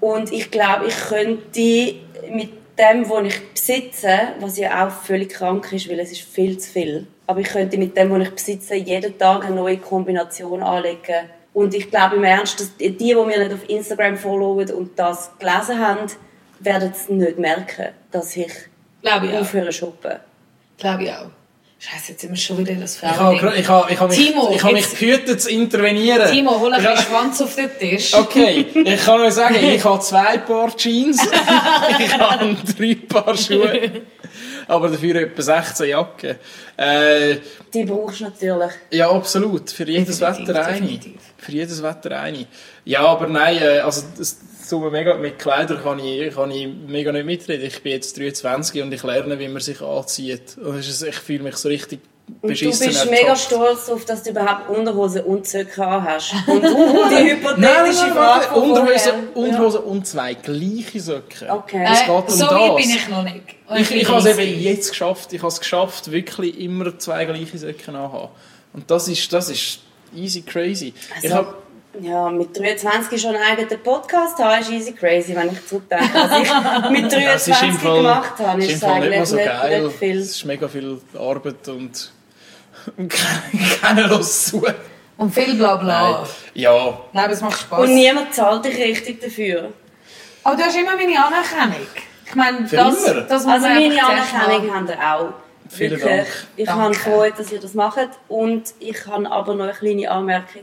[0.00, 1.94] Und ich glaube, ich könnte
[2.30, 6.58] mit dem, was ich besitze, was ja auch völlig krank ist, weil es ist viel
[6.58, 10.64] zu viel, aber ich könnte mit dem, was ich besitze, jeden Tag eine neue Kombination
[10.64, 11.30] anlegen.
[11.52, 15.30] Und ich glaube im Ernst, dass die, die mir nicht auf Instagram followen und das
[15.38, 16.10] gelesen haben,
[16.58, 18.50] werden es nicht merken, dass ich
[19.00, 19.42] Glaube ich auch.
[19.42, 20.16] aufhören shoppen.
[20.76, 21.30] Glaube ich auch.
[21.78, 23.54] Scheiße, jetzt sind wir schon wieder das Ich habe, Frauen.
[23.56, 26.30] ich habe, ich habe mich, Timo, ich habe mich gehütet zu intervenieren.
[26.30, 28.12] Timo, hol ein bisschen Schwanz auf den Tisch.
[28.12, 31.22] Okay, ich kann nur sagen, ich habe zwei Paar Jeans,
[31.98, 34.02] ich habe drei Paar Schuhe,
[34.70, 36.36] aber dafür etwa 16 Jacken.
[36.76, 37.36] Äh,
[37.74, 38.72] Die brauchst du natürlich.
[38.90, 40.80] ja, absolut, für jedes Definitiv, Wetter eine.
[40.80, 41.20] definitiv.
[41.36, 42.46] Für jedes Wetter eine.
[42.84, 47.10] Ja, aber nein, äh, also das, so mega, mit Kleidern kann ich, kann ich mega
[47.10, 47.66] nicht mitreden.
[47.66, 50.56] Ich bin jetzt 23 und ich lerne, wie man sich anzieht.
[50.58, 52.00] Und das ist, ich fühle mich so richtig
[52.42, 53.38] Und du bist mega ertappt.
[53.40, 56.34] stolz darauf, dass du überhaupt Unterhose und Zöcke hast.
[56.46, 59.12] Und die hypothetische Nein, nein, nein, Frage Unterhose.
[59.34, 61.50] Unterhose und zwei gleiche Socken.
[61.50, 61.86] Okay.
[61.90, 62.52] Es Äh, geht um so das.
[62.52, 63.42] weit bin ich noch nicht.
[63.68, 65.32] Und Ich, bin ich habe es eben jetzt geschafft.
[65.32, 68.28] Ich habe es geschafft, wirklich immer zwei gleiche Socken anzuhaben.
[68.72, 69.80] Und das ist, das ist
[70.14, 70.94] easy crazy.
[71.22, 71.54] ich Also, habe
[72.00, 76.08] Ja, mit 23 schon einen eigenen Podcast haben, ist easy crazy, wenn ich zurückdenke.
[76.14, 76.38] Was
[76.84, 78.94] ich mit Ja, es 23 ist im Fall, gemacht habe, ist ist im es Fall
[79.00, 79.82] nicht eigentlich mal so nicht, geil.
[79.84, 80.18] nicht viel.
[80.20, 82.12] Es ist mega viel Arbeit und
[83.80, 84.66] keiner lässt zu.
[85.16, 86.20] Und viel Blabla.
[86.20, 86.28] Nein.
[86.54, 87.80] Ja, Nein, aber es macht Spaß.
[87.80, 89.72] Und niemand zahlt dich richtig dafür.
[90.42, 91.86] Aber du hast immer meine Anerkennung.
[92.26, 93.20] Ich meine, Für das, immer?
[93.22, 95.32] das muss Also man meine einfach zuerst Anerkennung habt ihr auch.
[95.68, 96.08] Vielen Wirklich.
[96.16, 96.28] Dank.
[96.56, 96.82] Ich Danke.
[96.82, 98.08] habe Freude, dass ihr das macht.
[98.28, 100.62] Und ich habe aber noch eine kleine Anmerkung.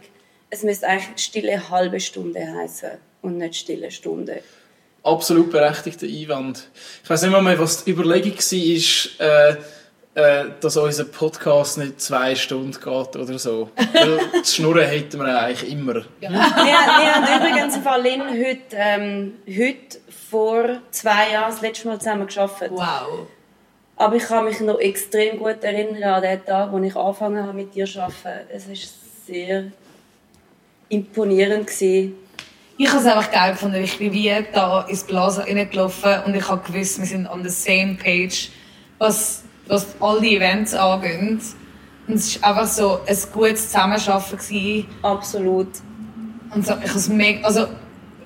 [0.50, 4.42] Es müsste eigentlich stille halbe Stunde heißen und nicht stille Stunde.
[5.04, 6.68] absolut berechtigter Einwand.
[7.04, 9.56] Ich weiß nicht mehr, was die Überlegung war, äh,
[10.60, 12.84] dass unser Podcast nicht zwei Stunden geht
[13.16, 13.70] oder so.
[13.94, 15.94] Weil das Schnurren hätten wir eigentlich immer.
[15.94, 20.00] wir, wir haben übrigens im Fall Lynn heute, ähm, heute
[20.30, 22.72] vor zwei Jahren das letzte Mal zusammen gearbeitet.
[22.72, 23.28] Wow.
[23.96, 27.54] Aber ich kann mich noch extrem gut erinnern an den Tag, als ich angefangen habe
[27.54, 28.48] mit dir zu arbeiten.
[28.52, 28.76] Es war
[29.28, 29.72] sehr
[30.90, 31.68] imponierend.
[31.68, 32.16] Gewesen.
[32.80, 33.84] Ich habe es einfach geil gefunden.
[33.84, 37.50] Ich bin wie da ins Blasen reingelaufen und ich habe gewusst, wir sind on the
[37.50, 38.50] same page,
[39.00, 41.42] was, was all die Events angeht.
[42.08, 44.38] Und es war einfach so ein gutes Zusammenarbeiten.
[44.38, 44.86] gewesen.
[45.02, 45.68] Absolut.
[46.54, 47.68] Und so, ich has mega, also,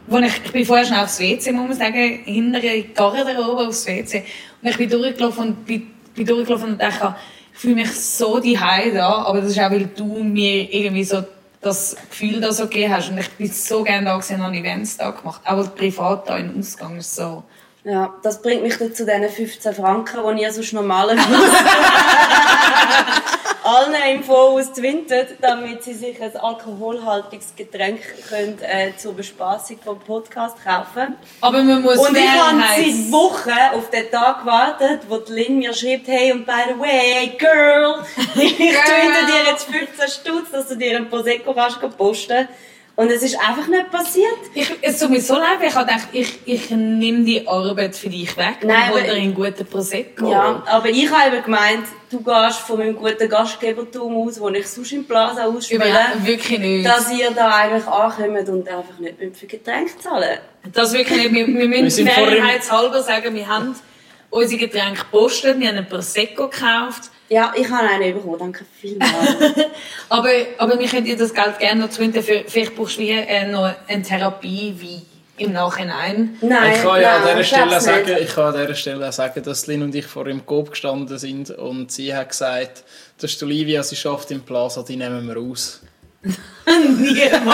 [0.07, 3.87] wo ich, ich bin vorher schnell aufs WC, muss man sagen, hinter der Garderobe aufs
[3.87, 4.23] WC.
[4.61, 7.15] Und ich bin durchgelaufen und bin, bin durchgelaufen und dachte,
[7.53, 11.23] ich fühle mich so die da, aber das ist auch, weil du mir irgendwie so
[11.61, 13.09] das Gefühl da so gegeben hast.
[13.09, 15.41] Und ich bin so gerne da gewesen habe Events da gemacht.
[15.45, 17.43] Auch privat da im Ausgang ist so.
[17.83, 21.19] Ja, das bringt mich dann zu diesen 15 Franken, die ihr sonst normalerweise
[23.63, 29.99] allen im Voraus zwintet, damit sie sich ein alkoholhaltiges Getränk können, äh, zur Bespaßung vom
[29.99, 31.15] Podcast kaufen.
[31.41, 35.59] Aber man muss Und ich habe seit Wochen auf den Tag gewartet, wo die Lynn
[35.59, 38.03] mir schreibt, hey, und by the way, girl,
[38.35, 42.47] ich tue dir jetzt 15 Stutz, dass du dir einen Prosecco kannst posten
[43.01, 44.37] Und es ist einfach nicht passiert.
[44.53, 47.95] Ich, es tut mir so leid, weil ich habe gedacht, ich, ich nehme die Arbeit
[47.95, 50.29] für dich weg Nein, und hole dir einen guten Prosecco.
[50.29, 54.67] Ja, aber ich habe eben gemeint, du gehst von meinem guten Gastgebertum aus, wo ich
[54.67, 56.85] sonst im Plaza ausspiele, Überhaupt wirklich nicht.
[56.85, 60.37] dass ihr da eigentlich ankommt und einfach nicht mehr für Getränke zahlen.
[60.71, 61.33] Das wirklich nicht.
[61.33, 63.75] Wir, wir müssen fairheitshalber sagen, wir haben
[64.29, 67.09] unsere Getränke gepostet, wir haben einen Prosecco gekauft.
[67.31, 69.37] Ja, ich habe einen bekommen, danke vielmals.
[70.09, 71.89] Aber, aber wir können dir das Geld gerne noch.
[71.89, 75.01] Für, vielleicht brauchst du wie, äh, noch eine Therapie wie
[75.41, 76.37] im Nachhinein.
[76.41, 78.21] Nein, Ich kann ja an nein, dieser Stelle sagen, nicht.
[78.23, 81.17] ich kann an dieser Stelle auch sagen, dass Lynn und ich vor dem Coop gestanden
[81.17, 82.83] sind und sie hat gesagt,
[83.17, 85.79] das ist die Olivia, sie schafft im Plaza, die nehmen wir aus.
[86.99, 87.41] Niemals.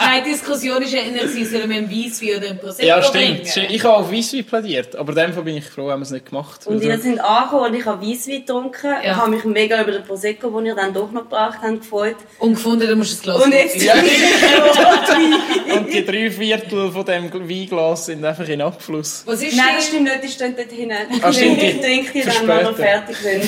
[0.00, 3.34] Nein, die Diskussion ist ja gewesen, sollen wir einen Weisswein oder einen Prosecco Ja, bringen?
[3.36, 3.48] stimmt.
[3.48, 3.70] stimmt.
[3.70, 6.66] Ich habe auf Weisswein plädiert, aber dem bin ich froh, haben wir es nicht gemacht.
[6.66, 8.86] Und Weil ihr so- sind angekommen und ich habe Weisswein getrunken.
[8.90, 9.00] Ja.
[9.12, 12.16] Ich habe mich mega über den Prosecco, den ihr dann doch noch gebracht habt, gefreut.
[12.40, 13.94] Und gefunden, du musst das Glas Und jetzt Ja.
[15.76, 19.22] Und die drei Viertel von dem Weinglas sind einfach in Abfluss.
[19.26, 20.96] Was ist Nein, das stimmt nicht, die stehen dort hinten.
[21.22, 22.74] Ah, stimmt, ich trinke die dann, wenn wir später.
[22.74, 23.44] fertig sind.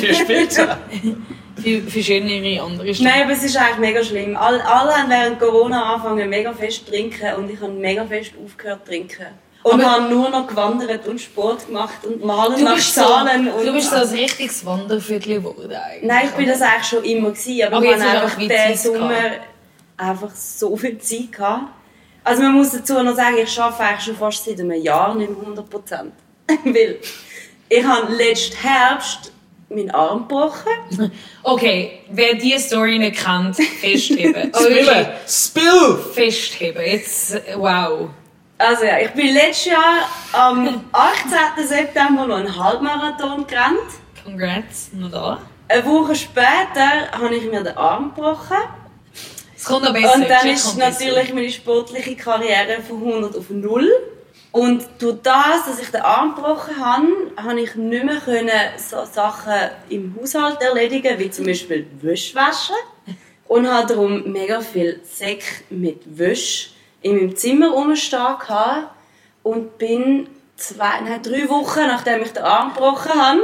[0.00, 0.78] Für Spitze.
[1.66, 3.10] Für, für schönere andere Stunden?
[3.10, 4.36] Nein, aber es ist eigentlich mega schlimm.
[4.36, 8.32] Alle, alle haben während Corona angefangen mega fest zu trinken und ich habe mega fest
[8.44, 9.26] aufgehört zu trinken.
[9.64, 13.48] Und Aber- habe nur noch gewandert und Sport gemacht und malen nach bist, so, Zahlen.
[13.48, 16.02] und du bist so ein richtiges Wanderviertel geworden eigentlich.
[16.08, 19.08] Nein, ich bin das eigentlich schon immer gewesen, aber, Aber ich habe einfach diesen Sommer
[19.08, 19.40] gehabt.
[19.96, 21.64] einfach so viel Zeit gehabt.
[22.22, 25.30] Also man muss dazu noch sagen, ich arbeite eigentlich schon fast seit einem Jahr nicht
[25.30, 26.12] mehr 100 Prozent.
[26.64, 26.98] Weil
[27.68, 29.32] ich habe letzten Herbst
[29.68, 31.12] meinen Arm gebrochen.
[31.42, 34.52] Okay, wer diese Story nicht kennt, festheben.
[34.54, 35.06] Spillen!
[35.26, 35.98] Spill!
[36.14, 36.82] festheben.
[36.84, 38.10] Jetzt, äh, wow.
[38.58, 41.66] Also ja, ich bin letztes Jahr am 18.
[41.66, 43.78] September noch einen Halbmarathon gerannt.
[44.24, 45.40] Congrats, noch da.
[45.68, 48.56] Eine Woche später habe ich mir den Arm gebrochen.
[49.56, 50.14] Es kommt noch besser.
[50.14, 53.90] Und dann ist natürlich meine sportliche Karriere von 100 auf 0.
[54.52, 57.06] Und durch das, dass ich den Arm gebrochen habe,
[57.36, 62.76] habe ich nicht mehr können so Sachen im Haushalt erledigen, wie zum Beispiel Wäsche waschen.
[63.48, 66.70] Und habe darum mega viel Säcke mit Wäsche
[67.02, 68.90] in meinem Zimmer rumstehen gehabt.
[69.42, 73.40] Und bin zwei, nein, drei Wochen, nachdem ich den Arm gebrochen habe,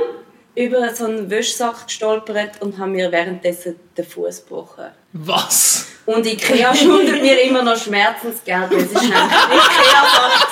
[0.55, 4.91] über so einen Wäschsack gestolpert und habe mir währenddessen den Fuß gebrochen.
[5.13, 5.87] Was?
[6.05, 10.47] Und Ikea schuldet mir immer noch Schmerzensgeld, weil ist nämlich Ikea-Sache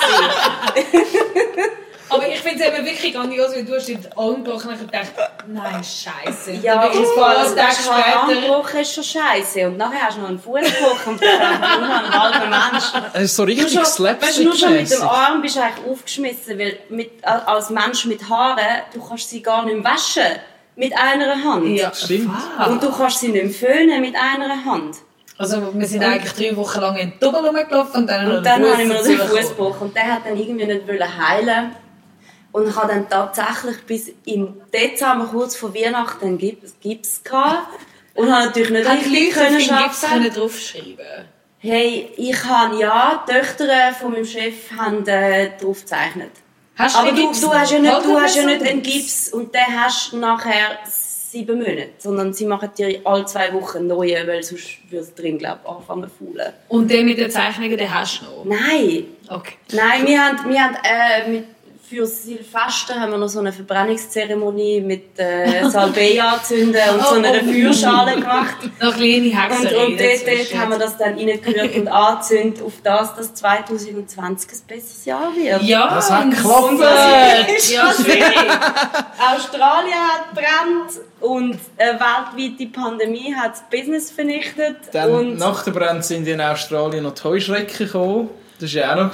[2.11, 5.11] Aber ich finde es eben wirklich grandios, weil du hast den Arm gebrochen und gedacht,
[5.47, 6.51] nein, scheiße.
[6.61, 8.19] Ja, Dann und ein das Tage später.
[8.19, 9.67] Armbruch ist schon scheiße.
[9.67, 12.85] Und nachher hast du noch einen Fuß gebrochen und einfach nur ein halber Mensch.
[13.13, 15.61] Es ist so Du richtig schon, weißt, du, nur schon mit dem Arm bist du
[15.61, 20.39] eigentlich aufgeschmissen, weil mit, als Mensch mit Haaren, du kannst sie gar nicht mehr waschen.
[20.81, 21.77] Mit einer Hand.
[21.77, 22.31] Ja, Stimmt.
[22.67, 24.95] Und du kannst sie nicht föhnen mit einer Hand.
[25.37, 28.63] Also wir sind eigentlich drei Wochen lang in Double rumgelaufen und dann noch Und dann
[28.63, 29.87] den habe ich mir Fuß den Fuß gebrochen.
[29.87, 31.75] Und der hat dann irgendwie nicht wollen heilen
[32.51, 37.67] Und ich habe dann tatsächlich bis im Dezember, kurz vor Weihnachten, einen Gips, Gips gehabt.
[38.15, 40.23] Und habe natürlich nicht richtig können den Gips arbeiten.
[40.23, 41.25] können draufschreiben
[41.59, 46.31] Hey, ich habe ja, die Töchter von meinem Chef haben äh, drauf gezeichnet.
[46.75, 49.79] Hast Aber du, du hast ja nicht, du hast ja nicht einen Gips und den
[49.79, 51.89] hast du nachher sieben Monate.
[51.97, 55.69] Sondern sie machen dir alle zwei Wochen neuen, weil sonst würde es drin, glaube ich,
[55.69, 56.53] anfangen zu faulen.
[56.69, 58.45] Und den mit den Zeichnungen, den hast du noch?
[58.45, 59.53] Nein, Okay.
[59.71, 61.45] Nein, wir haben, wir haben äh, mit,
[61.91, 67.31] für Silvester haben wir noch so eine Verbrennungszeremonie mit äh, Salbei anzünden und so eine
[67.31, 67.51] Oh, oh.
[67.51, 68.55] Feuerschale gemacht.
[68.81, 72.73] Noch kleine Und, Hexerei und dort, dort haben wir das dann reingehört und angezündet, auf
[72.81, 75.61] das, dass 2020 ein besseres Jahr wird.
[75.63, 76.79] Ja, Das hat und- geklappt.
[77.69, 78.35] Ja, schwierig.
[79.35, 84.77] Australien hat brennt und eine weltweite Pandemie hat das Business vernichtet.
[84.93, 88.29] Dann und nach der Brand sind in Australien noch die Heuschrecken gekommen.
[88.61, 89.13] Das war ja auch noch.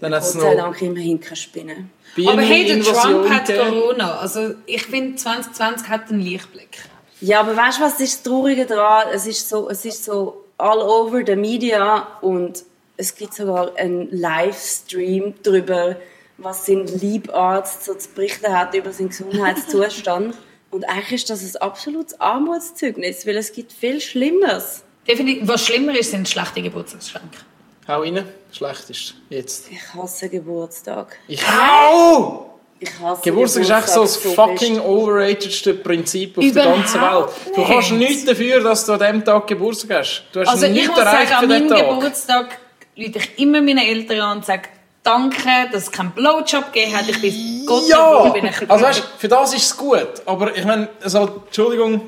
[0.00, 1.90] Dann hat es Gott sei noch Dank immerhin keine Spinnen.
[2.26, 3.46] Aber hey, der Trump hat.
[3.46, 4.18] Corona.
[4.18, 6.78] Also ich finde, 2020 hat einen Lichtblick.
[7.20, 9.08] Ja, aber weißt du, was ist das Traurige daran?
[9.12, 12.64] Es ist so, es ist so all over the media und
[12.96, 15.96] es gibt sogar einen Livestream darüber,
[16.38, 20.34] was sein Liebarzt so zu berichten hat über seinen Gesundheitszustand.
[20.70, 24.82] und eigentlich ist das ein absolutes Armutszeugnis, weil es gibt viel Schlimmeres.
[25.06, 25.48] Definitiv.
[25.48, 27.38] Was schlimmer ist, sind schlechte Geburtstagsgeschenke.
[27.88, 28.24] Hau rein.
[28.52, 29.70] Schlecht ist jetzt.
[29.70, 31.16] Ich hasse Geburtstag.
[31.28, 32.46] Ich Au!
[32.78, 34.86] Ich hasse Geburtstag ist echt so das Geburtstag fucking fest.
[34.86, 37.28] overratedste Prinzip auf Überhaupt der ganzen Welt.
[37.54, 37.70] Du nicht.
[37.70, 40.24] kannst nichts dafür, dass du an diesem Tag Geburtstag hast.
[40.32, 41.88] Du hast Also ich nichts muss erreicht sagen, an für meinem diesen Tag.
[41.88, 42.58] Geburtstag
[42.96, 44.62] rufe ich immer meine Eltern an und sage,
[45.02, 47.08] danke, dass es keinen Blowjob gegeben hat.
[47.08, 48.28] Ich bin Gott Ja!
[48.30, 50.08] bin ich Also weißt, für das ist es gut.
[50.26, 52.02] Aber ich meine, also, Entschuldigung,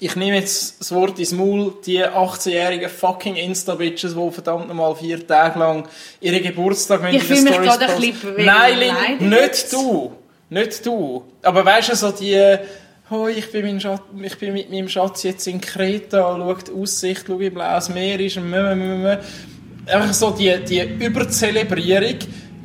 [0.00, 5.26] ich nehme jetzt das Wort ins Maul, die 18-jährigen fucking Insta-Bitches, die verdammt nochmal vier
[5.26, 5.88] Tage lang
[6.20, 8.44] ihren Geburtstag Ich in den fühle mich Stories gerade ein posten.
[8.44, 10.12] Nein, Lin, nicht du.
[10.50, 11.24] Nicht du.
[11.42, 12.56] Aber weißt du, so die...
[13.10, 16.72] Oh, ich bin, mein Schat, ich bin mit meinem Schatz jetzt in Kreta, schau die
[16.72, 18.36] Aussicht, schau wie blau das Meer ist.
[18.36, 19.18] und.
[19.86, 22.18] Einfach so die, die Überzelebrierung.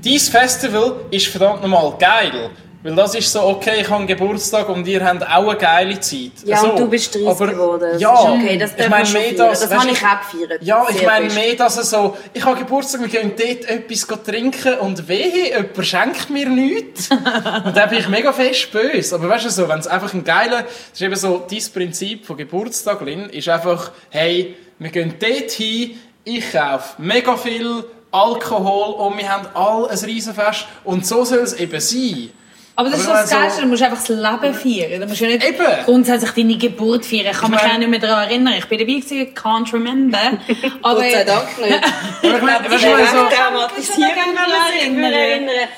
[0.03, 2.49] Dieses Festival ist verdammt nochmal geil.
[2.83, 6.31] Weil das ist so, okay, ich habe Geburtstag und ihr habt auch eine geile Zeit.
[6.43, 6.71] Ja, so.
[6.71, 7.97] und du bist 30 Aber- geworden.
[7.97, 10.61] Ja, okay, das ich meine mehr das, Das habe ich auch gefeiert.
[10.61, 14.79] Ja, ich meine mehr, dass er so, ich habe Geburtstag, wir gehen dort etwas trinken
[14.79, 17.09] und wehe, jemand schenkt mir nichts.
[17.65, 19.15] und dann bin ich mega fest böse.
[19.15, 22.25] Aber weißt du so, wenn es einfach ein geiler, das ist eben so, dein Prinzip
[22.25, 28.93] von Geburtstag, Lin, ist einfach, hey, wir gehen dort hin, ich kaufe mega viel Alkohol
[28.95, 32.29] und wir haben alle ein Riesenfest und so soll es eben sein.
[32.75, 35.01] Aber das Aber ist das Geilste, so- du musst einfach das Leben feiern.
[35.01, 35.65] Du musst ja nicht Eben.
[35.85, 37.27] grundsätzlich deine Geburt feiern.
[37.31, 38.55] Ich kann mich auch nicht mehr daran erinnern.
[38.57, 40.17] Ich bin dabei gewesen, can't remember.
[40.81, 41.73] Aber Gott sei Dank nicht.
[42.23, 45.03] Aber ich du, Ich wenn so, dramatisieren, wenn man sich erinnern.
[45.03, 45.13] erinnern
[45.49, 45.69] erinnern.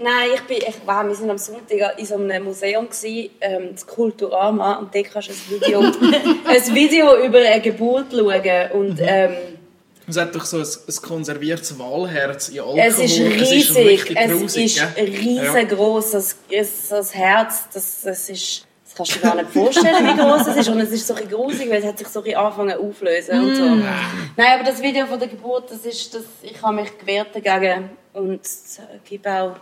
[0.00, 3.70] Nein, ich bin, ich, wow, wir waren am Sonntag in so einem Museum, gewesen, ähm,
[3.72, 5.80] das Kulturama, und dort kannst du ein Video,
[6.46, 8.70] ein Video über eine Geburt schauen.
[8.74, 9.32] Und, ähm,
[10.08, 12.80] es hat doch so ein, ein konserviertes Wahlherz in Alkohol.
[12.80, 15.04] es ist riesig, es grusig, ist gell?
[15.04, 16.36] riesengroß, das,
[16.90, 18.64] das, Herz, das, das ist...
[18.84, 20.68] Das kannst du dir gar nicht vorstellen, wie groß es ist.
[20.70, 23.54] Und es ist so ein grusig, weil es hat sich so ein angefangen aufzulösen und
[23.54, 23.62] so.
[23.62, 23.84] Mm.
[24.34, 27.90] Nein, aber das Video von der Geburt, das ist, das, ich habe mich gewehrt dagegen
[28.14, 28.40] und
[29.04, 29.56] gebe auch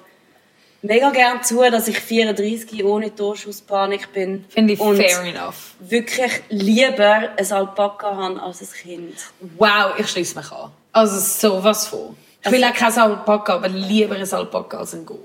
[0.83, 4.45] mega gerne zu, dass ich 34 ohne Torschusspanik bin.
[4.49, 5.75] Finde ich und fair enough.
[5.81, 9.15] wirklich lieber ein Alpaka habe als ein Kind.
[9.59, 10.71] Wow, ich schließe mich an.
[10.93, 12.17] Also sowas von.
[12.45, 15.21] Ich will auch kein Alpaka, aber lieber ein Alpaka als ein Golf.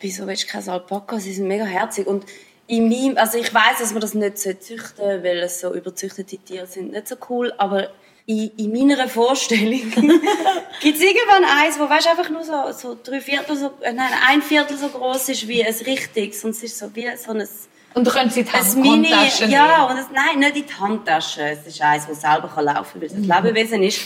[0.00, 1.18] Wieso willst du kein Alpaka?
[1.20, 2.06] Sie sind mega herzig.
[2.06, 2.24] Und
[2.66, 6.36] in meinem, also ich weiß, dass man das nicht züchten sollte, weil es so überzüchtete
[6.38, 7.90] Tiere sind nicht so cool, aber
[8.26, 9.70] in, in meiner Vorstellung
[10.80, 14.10] gibt es irgendwann eins, wo weißt, einfach nur so, so drei Viertel, so, äh, nein,
[14.28, 16.44] ein Viertel so groß ist wie ein richtiges.
[16.44, 17.46] Und es ist so wie so ein...
[17.94, 20.74] Und du könntest in die Ein Mini, Handtasche ja, und es, nein, nicht in die
[20.74, 21.42] Handtasche.
[21.50, 24.00] Es ist eins, das selber kann laufen kann, weil es ein Lebewesen ist.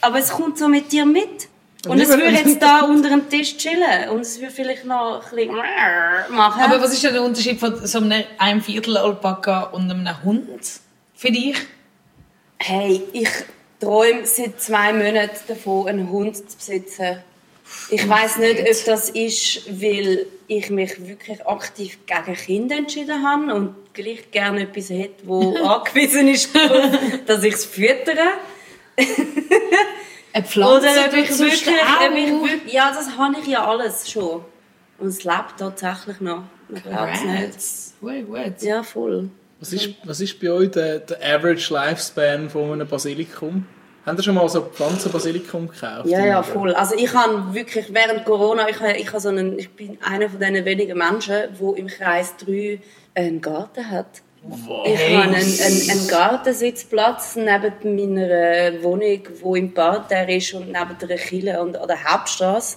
[0.00, 1.48] Aber es kommt so mit dir mit.
[1.86, 4.08] Und es würde jetzt da unter dem Tisch chillen.
[4.08, 5.54] Und es würde vielleicht noch ein bisschen
[6.30, 6.62] machen.
[6.62, 10.60] Aber was ist denn der Unterschied von so einem ein Viertel Alpaka und einem Hund
[11.14, 11.56] für dich?
[12.58, 13.28] Hey, ich
[13.80, 17.18] träume seit zwei Monaten davon, einen Hund zu besitzen.
[17.90, 23.52] Ich weiß nicht, ob das ist, weil ich mich wirklich aktiv gegen Kinder entschieden habe
[23.54, 26.50] und gleich gerne etwas hätte, wo angewiesen ist,
[27.26, 28.34] dass ich es füttere.
[30.32, 32.72] Eine Pflanze Oder ob ich wirklich, ob ich.
[32.72, 34.44] Ja, das habe ich ja alles schon.
[34.98, 36.44] Und es lebt tatsächlich noch.
[36.68, 38.00] Man glaubt es nicht.
[38.00, 38.62] Gut, gut.
[38.62, 39.30] Ja, voll.
[39.58, 43.66] Was ist, was ist bei euch der, der Average Lifespan von einem Basilikum?
[44.06, 46.06] Habt ihr schon mal so Pflanzenbasilikum gekauft?
[46.06, 46.72] Ja, ja, voll.
[46.74, 50.38] Also ich habe wirklich während Corona, ich, ich, habe so einen, ich bin einer von
[50.38, 52.78] diesen wenigen Menschen, wo im Kreis 3
[53.16, 54.22] einen Garten hat.
[54.84, 60.96] Ich habe einen, einen, einen Gartensitzplatz neben meiner Wohnung, wo im Parterre ist und neben
[61.08, 62.76] der Kille und an der Hauptstraße.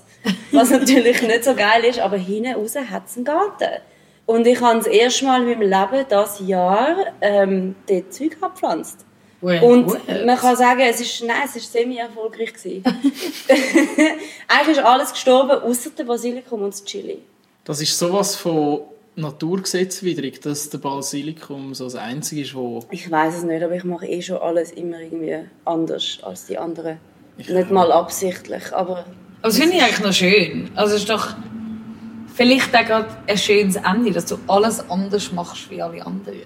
[0.52, 3.82] Was natürlich nicht so geil ist, aber hinten raus hat es einen Garten.
[4.30, 9.04] Und ich habe das erste Mal in meinem Leben das Jahr ähm, dort Zeug abgepflanzt.
[9.42, 10.00] Gut, Und gut.
[10.24, 12.84] man kann sagen, es ist, nein, es ist semi-erfolgreich gewesen.
[14.48, 17.18] Eigentlich ist alles gestorben, außer der Basilikum und das Chili.
[17.64, 18.82] Das ist sowas von
[19.16, 22.86] naturgesetzwidrig, dass der Basilikum so das Einzige ist, wo...
[22.92, 26.60] Ich weiß es nicht, aber ich mache eh schon alles immer irgendwie anders als die
[26.60, 27.00] anderen.
[27.38, 29.06] nicht mal absichtlich, aber Aber
[29.42, 30.70] das finde ich eigentlich noch schön.
[30.76, 31.34] Also es ist doch
[32.40, 36.42] vielleicht auch gerade ein schönes Ende, dass du alles anders machst wie alle anderen.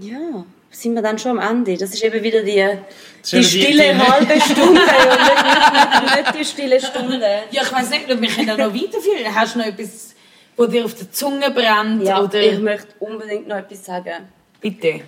[0.00, 1.76] ja, sind wir dann schon am Ende.
[1.76, 2.64] Das ist eben wieder die,
[3.32, 7.26] die stille die- halbe Stunde und nicht, nicht, die stille Stunde.
[7.50, 9.34] Ja, ich weiß nicht, wir können noch weiterführen.
[9.34, 10.14] Hast du noch etwas,
[10.56, 12.04] wo dir auf der Zunge brennt?
[12.04, 14.28] Ja, oder ich möchte unbedingt noch etwas sagen.
[14.60, 15.00] Bitte.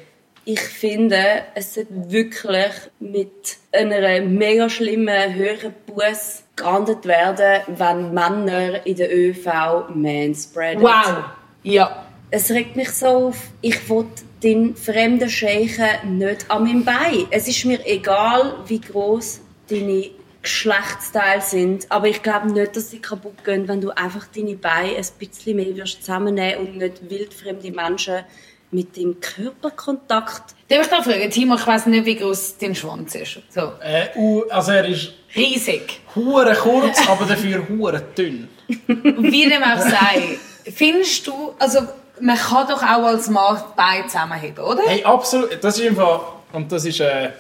[0.45, 3.31] Ich finde, es sollte wirklich mit
[3.71, 10.83] einer mega schlimmen höheren Buß geahndet werden, wenn Männer in der ÖV manspreaden.
[10.83, 11.25] Wow.
[11.63, 12.07] Ja.
[12.31, 13.37] Es regt mich so auf.
[13.61, 14.07] Ich will
[14.43, 17.27] den fremden Scheichen nicht an meinem Bein.
[17.31, 20.11] Es ist mir egal, wie groß deine
[20.43, 24.97] Geschlechtsteile sind, aber ich glaube nicht, dass sie kaputt gehen, wenn du einfach deine Beine
[24.97, 28.25] ein bisschen mehr wirst zusammennehmen und nicht wildfremde Menschen
[28.73, 33.15] mit dem Körperkontakt Darf ich da fragen, Timo, ich weiss nicht, wie groß dein Schwanz
[33.15, 33.41] ist.
[33.51, 33.73] So.
[33.83, 34.09] Äh,
[34.49, 36.01] also er ist Riesig.
[36.15, 38.49] hure kurz, aber dafür hure dünn.
[38.67, 40.39] Wie dem auch sei,
[40.75, 41.81] findest du, also
[42.21, 44.83] man kann doch auch als Mann die Beine zusammenheben, oder?
[44.87, 45.63] Hey, absolut.
[45.63, 46.37] Das ist einfach...
[46.55, 47.01] Und das ist...
[47.01, 47.31] Äh,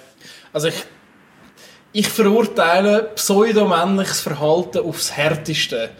[0.52, 0.84] also ich...
[1.94, 5.90] Ich verurteile pseudomännliches Verhalten aufs Härteste.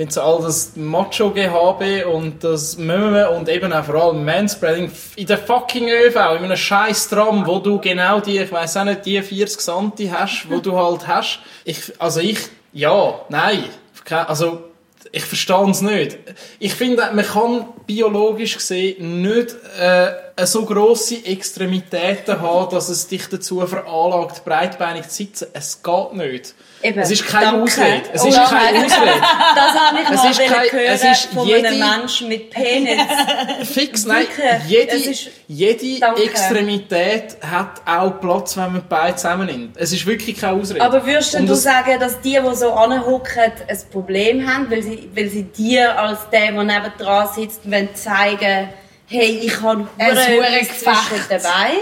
[0.00, 5.26] Finde so all das Macho-GHB und das Möme und eben auch vor allem Manspreading in
[5.26, 9.04] der fucking ÖV, in einem scheiß Tram, wo du genau die, ich weiß auch nicht,
[9.04, 11.40] die 40 Santi hast, wo du halt hast.
[11.66, 12.38] Ich, also ich,
[12.72, 13.66] ja, nein.
[14.08, 14.70] Also,
[15.12, 16.16] ich verstehe es nicht.
[16.58, 20.12] Ich finde, man kann biologisch gesehen nicht äh,
[20.46, 25.48] so grosse Extremitäten haben, dass es dich dazu veranlagt, breitbeinig zu sitzen.
[25.52, 26.54] Es geht nicht.
[26.82, 27.62] Eben, es ist keine danke.
[27.62, 28.02] Ausrede.
[28.12, 28.46] Es Oh ist nein.
[28.48, 29.12] keine Ausrede.
[29.54, 32.28] Das habe ich Es mal ist wollen kein- hören es ist von jede- einem Menschen
[32.28, 33.00] mit Penis.
[33.72, 34.26] Fix, nein.
[34.66, 36.22] Jede, es ist- jede Danke.
[36.24, 39.76] Extremität hat auch Platz, wenn man beide zusammennimmt.
[39.76, 40.80] Es ist wirklich keine Ausrede.
[40.82, 45.10] Aber würdest du das- sagen, dass die, die so anhocken, ein Problem haben, weil sie,
[45.14, 48.70] weil sie dir als der, der nebendran sitzt, wollen zeigen,
[49.06, 51.26] hey, ich habe Ein hure Gefecht.
[51.28, 51.72] dabei?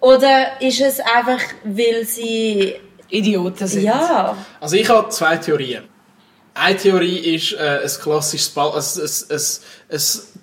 [0.00, 2.74] Oder ist es einfach, weil sie...
[3.10, 3.82] Idioten sind.
[3.82, 5.84] Ja, Also ich habe zwei Theorien.
[6.52, 9.40] Eine Theorie ist äh, ein klassisches Ball, also ein, ein,
[9.96, 10.00] ein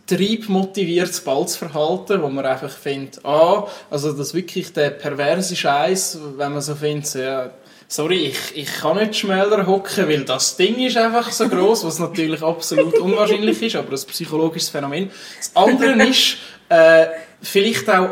[0.07, 6.61] triebmotiviertes Balzverhalten, wo man einfach findet, ah, also das wirklich der perverse Scheiß, wenn man
[6.61, 7.51] so findet, so, ja,
[7.87, 11.99] sorry, ich, ich kann nicht schmäler hocken, weil das Ding ist einfach so groß, was
[11.99, 15.11] natürlich absolut unwahrscheinlich ist, aber ein psychologisches Phänomen.
[15.37, 16.37] Das andere ist
[16.69, 17.07] äh,
[17.41, 18.09] vielleicht auch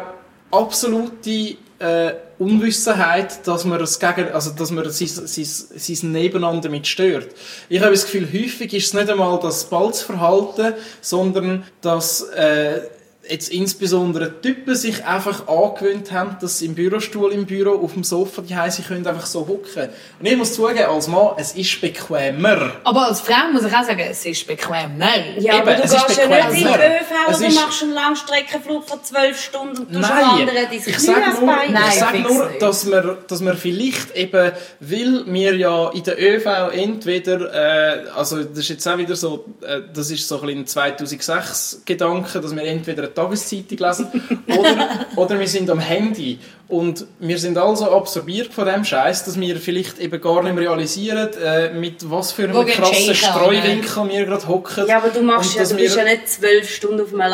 [0.51, 6.87] absolute äh, Unwissenheit, dass man das gegen, also dass man sein, sein, sein Nebeneinander damit
[6.87, 7.27] stört.
[7.69, 12.81] Ich habe das Gefühl, häufig ist es nicht einmal das Balzverhalten, sondern dass äh,
[13.29, 18.03] jetzt insbesondere Typen sich einfach angewöhnt haben, dass sie im Bürostuhl im Büro auf dem
[18.03, 19.89] Sofa die sie können einfach so hocken.
[20.19, 22.71] Und ich muss zugeben, als Mann, es ist bequemer.
[22.83, 25.09] Aber als Frau muss ich auch sagen, es ist bequemer.
[25.39, 27.55] Ja, Eben, aber du es ist gehst ja nicht in den ÖV Es und ist-
[27.55, 31.39] machst einen Langstreckenflug von zwölf Stunden und du schon Nein, anderen dein ich sage ans
[31.39, 31.47] nur.
[31.47, 36.03] Nein, ich sag fix nur dass, wir, dass wir vielleicht eben, weil wir ja in
[36.03, 40.39] der ÖV entweder, äh, also das ist jetzt auch wieder so, äh, das ist so
[40.41, 44.07] ein bisschen ein 2006 Gedanke, dass wir entweder Tageszeitung lesen
[44.47, 46.37] oder, oder wir sind am Handy
[46.67, 50.63] und wir sind also absorbiert von dem Scheiß, dass wir vielleicht eben gar nicht mehr
[50.69, 54.85] realisieren, äh, mit was für einem krassen Streuwinkel wir gerade hocken.
[54.87, 57.13] Ja, aber du machst Und ja, dass du bist wir- ja nicht zwölf Stunden auf
[57.13, 57.29] einem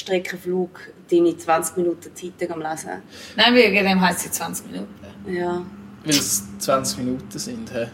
[0.00, 0.70] Langstreckenflug
[1.10, 2.90] deine 20 Minuten Zeitung am Lesen.
[3.36, 4.94] Nein, wegen dem heisst es 20 Minuten.
[5.28, 5.62] Ja.
[6.04, 7.70] Weil es 20 Minuten sind.
[7.72, 7.86] He.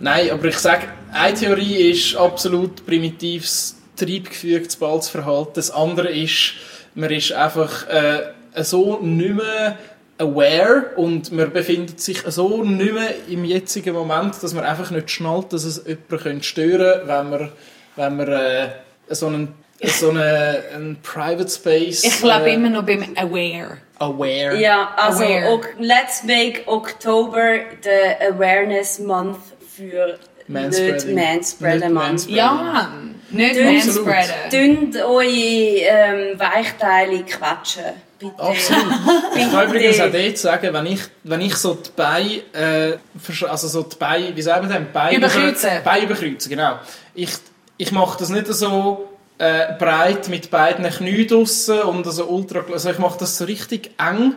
[0.00, 5.52] Nein, aber ich sage, eine Theorie ist absolut primitives, triebgefügtes Balzverhalten.
[5.54, 6.54] Das andere ist,
[6.94, 8.22] man ist einfach äh,
[8.62, 9.76] so nicht mehr
[10.18, 15.10] aware und man befindet sich so nicht mehr im jetzigen Moment, dass man einfach nicht
[15.10, 17.52] schnallt, dass es jemanden könnte stören wenn man,
[17.96, 18.68] wenn man äh,
[19.10, 19.48] so einen
[19.82, 23.78] so einen, einen Private Space Ich glaube äh, immer noch beim Aware.
[23.98, 24.56] aware.
[24.60, 25.52] Ja, also Aware.
[25.52, 29.38] ok, let's make October the Awareness Month
[29.76, 30.16] für
[30.46, 31.14] Manspreading.
[31.16, 32.06] nicht Manspreaden Nicht Month.
[32.08, 32.36] Manspreading.
[32.36, 33.13] Ja, Mann.
[33.34, 34.34] Nicht manspreaden.
[34.52, 37.84] Dünnt eure ähm, Weichteile quatschen.
[38.18, 38.32] Bitte.
[38.38, 38.84] Absolut.
[39.36, 43.68] Ich kann übrigens auch dort sagen, wenn ich, wenn ich so die Beine, äh, also
[43.68, 44.86] so die Beine, wie sagen wir denn?
[44.92, 45.70] Beine Überkreuzen.
[45.84, 46.78] Beine überkreuzen, genau.
[47.14, 47.30] Ich,
[47.76, 49.08] ich mache das nicht so
[49.38, 53.90] äh, breit mit beiden Knien draussen und so ultra, also ich mache das so richtig
[53.98, 54.34] eng.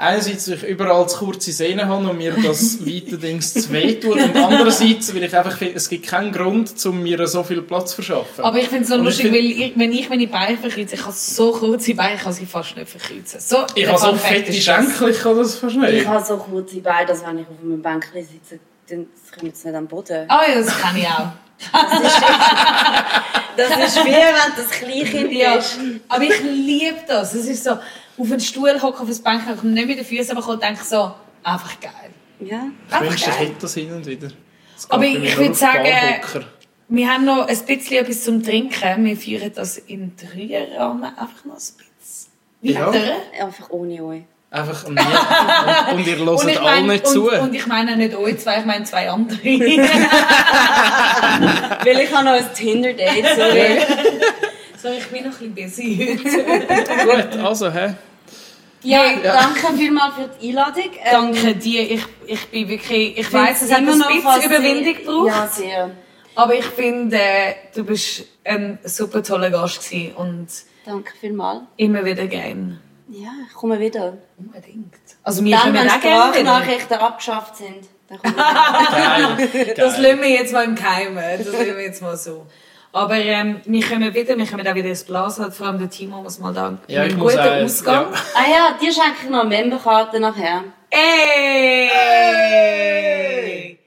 [0.00, 4.14] Einerseits, weil ich überall zu kurze Sehnen habe und mir das weiterdings zu weh tut
[4.14, 7.90] und andererseits, weil ich einfach finde, es gibt keinen Grund, um mir so viel Platz
[7.90, 8.44] zu verschaffen.
[8.44, 10.56] Aber ich finde es so Und ich lustig, find- weil ich, wenn ich meine Beine
[10.56, 13.40] verkreuze, ich habe so kurze Beine, ich kann sie fast nicht verkreuzen.
[13.40, 14.76] So, ich habe so fette ist das.
[14.76, 15.92] Schenkel, ich kann das fast nicht.
[15.94, 19.64] Ich habe so kurze Beine, dass wenn ich auf einem Bänkchen sitze, dann kommt es
[19.64, 20.26] nicht am Boden.
[20.28, 21.32] Ah ja, das kann ich auch.
[23.56, 25.76] Das ist wie wenn du ein Kleinkind Ja, bist.
[26.08, 27.34] aber ich liebe das.
[27.34, 27.72] Es ist so,
[28.18, 30.62] auf einen Stuhl hocken, auf Bänkchen, ich komme nicht mit den Füßen, aber ich und
[30.62, 31.12] denke so,
[31.42, 31.92] einfach geil.
[32.40, 32.68] Ja.
[33.08, 33.34] Ich ich geil.
[33.34, 34.28] hätte das hin und wieder.
[34.74, 36.44] Das Aber ich mir würd nur auf sagen, Barhocker.
[36.90, 39.04] Wir haben noch ein bisschen etwas zum Trinken.
[39.04, 41.58] Wir führen das im Dreierrahmen einfach noch ein
[42.00, 42.30] bisschen
[42.62, 42.86] Ja.
[42.86, 43.16] weiter.
[43.44, 44.22] Einfach ohne euch.
[44.50, 44.84] Einfach.
[44.84, 44.98] Und,
[45.92, 47.30] und ihr hört ich alle mein- nicht und, zu.
[47.30, 49.38] Und ich meine nicht euch zwei, ich meine zwei andere.
[51.84, 53.26] Weil ich habe noch ein Tinder-Date.
[53.36, 53.80] sorry.
[54.82, 56.44] so, ich bin noch ein bisschen busy heute.
[57.04, 57.94] Gut, also, hä?
[58.82, 60.84] Ja, Hey, danke vielmals für die Einladung.
[61.04, 61.90] Ähm, Danke dir.
[61.90, 63.18] Ich, ich bin wirklich...
[63.18, 65.26] Ich weiss, es hat immer ein noch bisschen fast Überwindung gebraucht.
[65.28, 65.90] Ja, sehr.
[66.34, 70.46] Aber ich finde, äh, du bist ein super toller Gast gewesen und
[70.84, 71.62] Danke vielmals.
[71.76, 72.80] immer wieder gern.
[73.08, 74.18] Ja, ich komme wieder.
[74.38, 74.94] Unbedingt.
[75.24, 76.40] Also wir Dann, können wenn auch gerne wieder.
[76.44, 79.64] Sprachnachrichten abgeschafft sind, dann komme ich wieder.
[79.64, 79.74] Geil.
[79.76, 80.02] Das Geil.
[80.02, 81.16] lassen wir jetzt mal im Keimen.
[81.38, 82.46] Das lassen wir jetzt mal so.
[82.98, 85.90] Aber ähm, wir kommen wieder, wir kommen auch wieder ins Blas, halt, vor allem der
[85.90, 88.06] Timo muss mal da Ja, ich einen muss guten auch- Ausgang.
[88.12, 88.18] ja.
[88.34, 90.64] Ah ja, dir schenke ich noch eine Memberkarte nachher.
[92.50, 93.77] Ey!